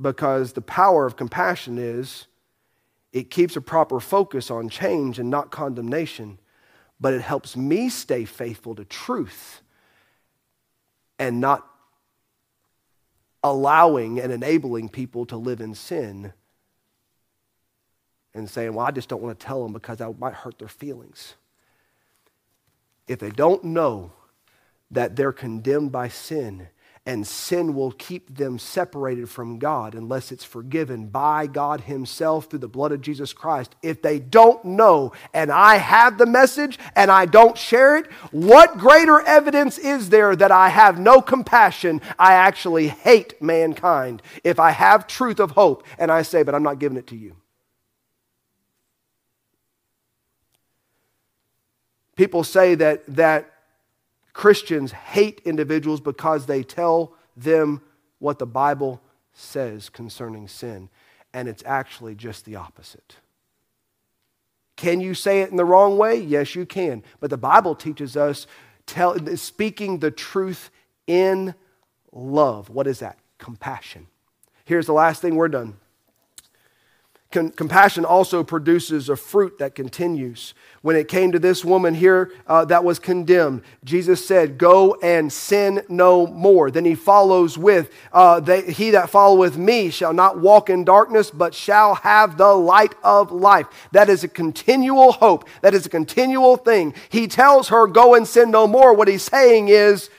[0.00, 2.26] Because the power of compassion is
[3.12, 6.38] it keeps a proper focus on change and not condemnation,
[6.98, 9.62] but it helps me stay faithful to truth
[11.18, 11.71] and not
[13.42, 16.32] allowing and enabling people to live in sin
[18.34, 20.68] and saying, Well, I just don't want to tell them because I might hurt their
[20.68, 21.34] feelings.
[23.08, 24.12] If they don't know
[24.90, 26.68] that they're condemned by sin
[27.04, 32.60] and sin will keep them separated from God unless it's forgiven by God Himself through
[32.60, 33.74] the blood of Jesus Christ.
[33.82, 38.78] If they don't know, and I have the message and I don't share it, what
[38.78, 42.00] greater evidence is there that I have no compassion?
[42.20, 44.22] I actually hate mankind.
[44.44, 47.16] If I have truth of hope and I say, but I'm not giving it to
[47.16, 47.36] you.
[52.14, 53.51] People say that, that
[54.32, 57.82] Christians hate individuals because they tell them
[58.18, 59.00] what the Bible
[59.32, 60.88] says concerning sin,
[61.32, 63.16] and it's actually just the opposite.
[64.76, 66.16] Can you say it in the wrong way?
[66.16, 67.02] Yes, you can.
[67.20, 68.46] But the Bible teaches us
[68.86, 70.70] tell, speaking the truth
[71.06, 71.54] in
[72.10, 72.68] love.
[72.70, 73.18] What is that?
[73.38, 74.06] Compassion.
[74.64, 75.76] Here's the last thing we're done.
[77.32, 80.54] Com- compassion also produces a fruit that continues.
[80.82, 85.32] When it came to this woman here uh, that was condemned, Jesus said, Go and
[85.32, 86.70] sin no more.
[86.70, 91.30] Then he follows with, uh, they, He that followeth me shall not walk in darkness,
[91.30, 93.66] but shall have the light of life.
[93.92, 95.48] That is a continual hope.
[95.62, 96.94] That is a continual thing.
[97.08, 98.92] He tells her, Go and sin no more.
[98.92, 100.10] What he's saying is,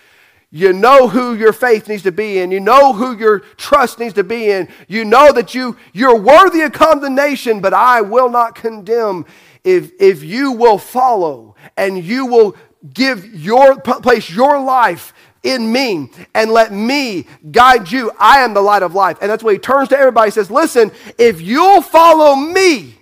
[0.56, 2.52] you know who your faith needs to be in.
[2.52, 4.70] You know who your trust needs to be in.
[4.88, 9.26] You know that you, you're worthy of condemnation, but I will not condemn
[9.64, 12.56] if, if you will follow and you will
[12.94, 18.12] give your place your life in me and let me guide you.
[18.20, 19.18] I am the light of life.
[19.22, 23.00] And that's why he turns to everybody and says, Listen, if you'll follow me,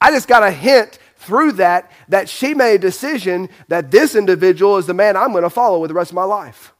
[0.00, 4.76] I just got a hint through that that she made a decision that this individual
[4.76, 6.74] is the man I'm going to follow with the rest of my life.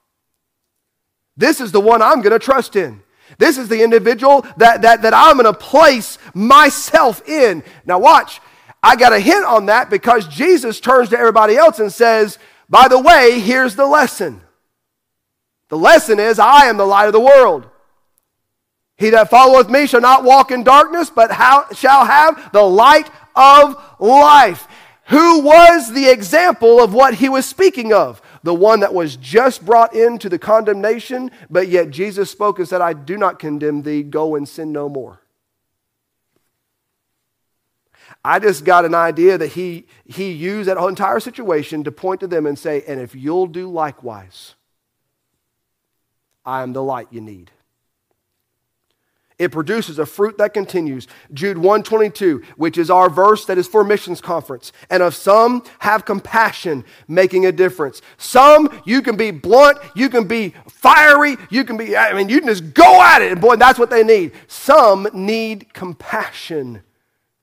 [1.36, 3.02] This is the one I'm going to trust in.
[3.38, 7.62] This is the individual that, that, that I'm going to place myself in.
[7.84, 8.40] Now, watch.
[8.82, 12.88] I got a hint on that because Jesus turns to everybody else and says, By
[12.88, 14.40] the way, here's the lesson.
[15.68, 17.68] The lesson is, I am the light of the world.
[18.96, 23.10] He that followeth me shall not walk in darkness, but how, shall have the light
[23.34, 24.66] of life.
[25.08, 28.22] Who was the example of what he was speaking of?
[28.42, 32.80] The one that was just brought into the condemnation, but yet Jesus spoke and said,
[32.80, 35.20] I do not condemn thee, go and sin no more.
[38.24, 42.26] I just got an idea that he, he used that entire situation to point to
[42.26, 44.54] them and say, and if you'll do likewise,
[46.44, 47.50] I am the light you need.
[49.38, 51.06] It produces a fruit that continues.
[51.34, 54.72] Jude 122, which is our verse that is for missions conference.
[54.88, 58.00] And of some have compassion, making a difference.
[58.16, 62.40] Some you can be blunt, you can be fiery, you can be, I mean, you
[62.40, 63.32] can just go at it.
[63.32, 64.32] And boy, that's what they need.
[64.46, 66.82] Some need compassion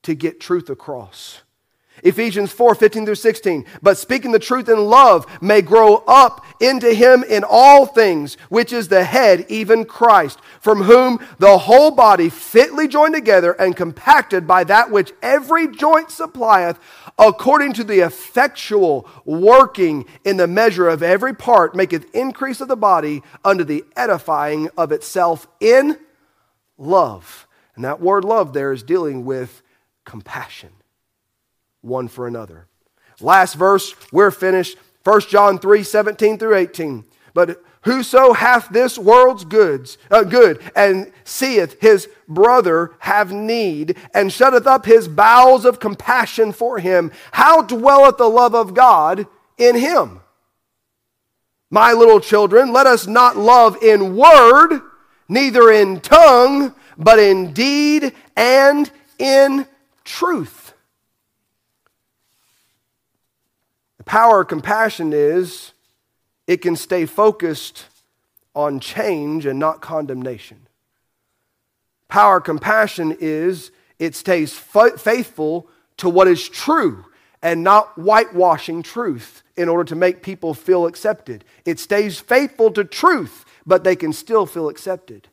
[0.02, 1.43] to get truth across.
[2.04, 3.64] Ephesians 4 15 through 16.
[3.82, 8.72] But speaking the truth in love may grow up into him in all things, which
[8.72, 14.46] is the head, even Christ, from whom the whole body fitly joined together and compacted
[14.46, 16.78] by that which every joint supplieth,
[17.18, 22.76] according to the effectual working in the measure of every part, maketh increase of the
[22.76, 25.98] body unto the edifying of itself in
[26.76, 27.48] love.
[27.76, 29.62] And that word love there is dealing with
[30.04, 30.70] compassion
[31.84, 32.66] one for another.
[33.20, 34.76] Last verse, we're finished.
[35.04, 37.04] 1 John 3 17 through 18.
[37.34, 44.32] But whoso hath this world's goods, uh, good, and seeth his brother have need, and
[44.32, 49.26] shutteth up his bowels of compassion for him, how dwelleth the love of God
[49.58, 50.20] in him?
[51.70, 54.80] My little children, let us not love in word,
[55.28, 59.66] neither in tongue, but in deed and in
[60.04, 60.63] truth.
[64.04, 65.72] Power of compassion is
[66.46, 67.86] it can stay focused
[68.54, 70.66] on change and not condemnation.
[72.08, 77.06] Power of compassion is it stays faithful to what is true
[77.42, 81.44] and not whitewashing truth in order to make people feel accepted.
[81.64, 85.28] It stays faithful to truth, but they can still feel accepted.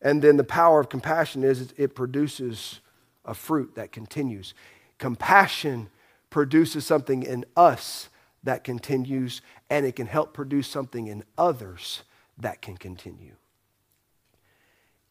[0.00, 2.80] And then the power of compassion is it produces
[3.28, 4.54] a fruit that continues.
[4.98, 5.90] Compassion
[6.30, 8.08] produces something in us
[8.42, 12.02] that continues, and it can help produce something in others
[12.38, 13.34] that can continue.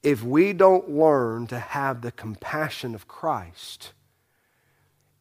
[0.03, 3.93] If we don't learn to have the compassion of Christ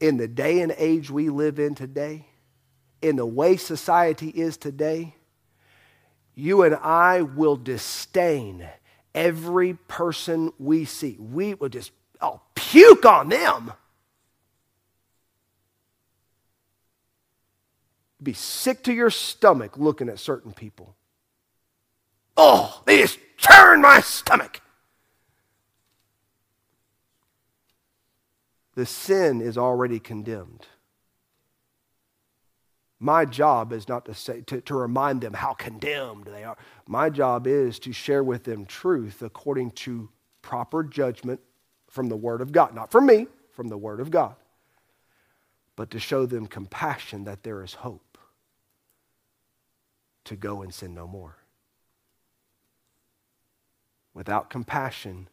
[0.01, 2.27] in the day and age we live in today,
[3.03, 5.15] in the way society is today,
[6.35, 8.69] you and I will disdain
[9.15, 11.17] every person we see.
[11.19, 11.91] We will just
[12.21, 13.73] I'll puke on them.
[18.23, 20.97] Be sick to your stomach looking at certain people.
[22.37, 24.61] Oh, they just turn my stomach.
[28.75, 30.67] The sin is already condemned.
[32.99, 36.57] My job is not to say to, to remind them how condemned they are.
[36.87, 40.09] My job is to share with them truth according to
[40.41, 41.41] proper judgment
[41.97, 42.77] from the Word of God.
[42.77, 44.37] Not from me, from the Word of God.
[45.77, 48.19] But to show them compassion that there is hope
[50.27, 51.37] to go and sin no more.
[54.15, 55.29] Without compassion,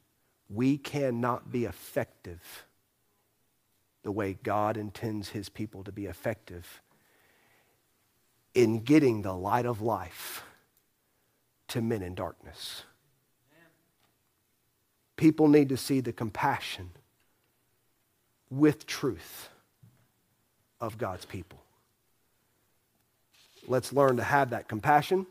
[0.49, 2.65] we cannot be effective
[4.03, 6.81] the way God intends his people to be effective.
[8.53, 10.43] in getting the light of life
[11.67, 12.83] to men in darkness.
[15.15, 16.91] People need to see the compassion
[18.49, 19.49] with truth
[20.79, 21.59] of God's people.
[23.67, 25.25] Let's learn to have that compassion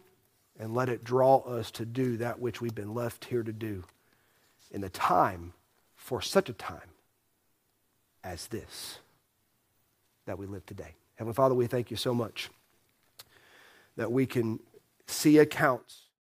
[0.59, 3.85] and let it draw us to do that which we've been left here to do
[4.71, 5.53] in the time
[5.95, 6.81] for such a time
[8.25, 8.99] as this
[10.27, 10.95] that we live today.
[11.17, 12.49] Heavenly Father, we thank you so much
[13.97, 14.61] that we can
[15.07, 16.07] see accounts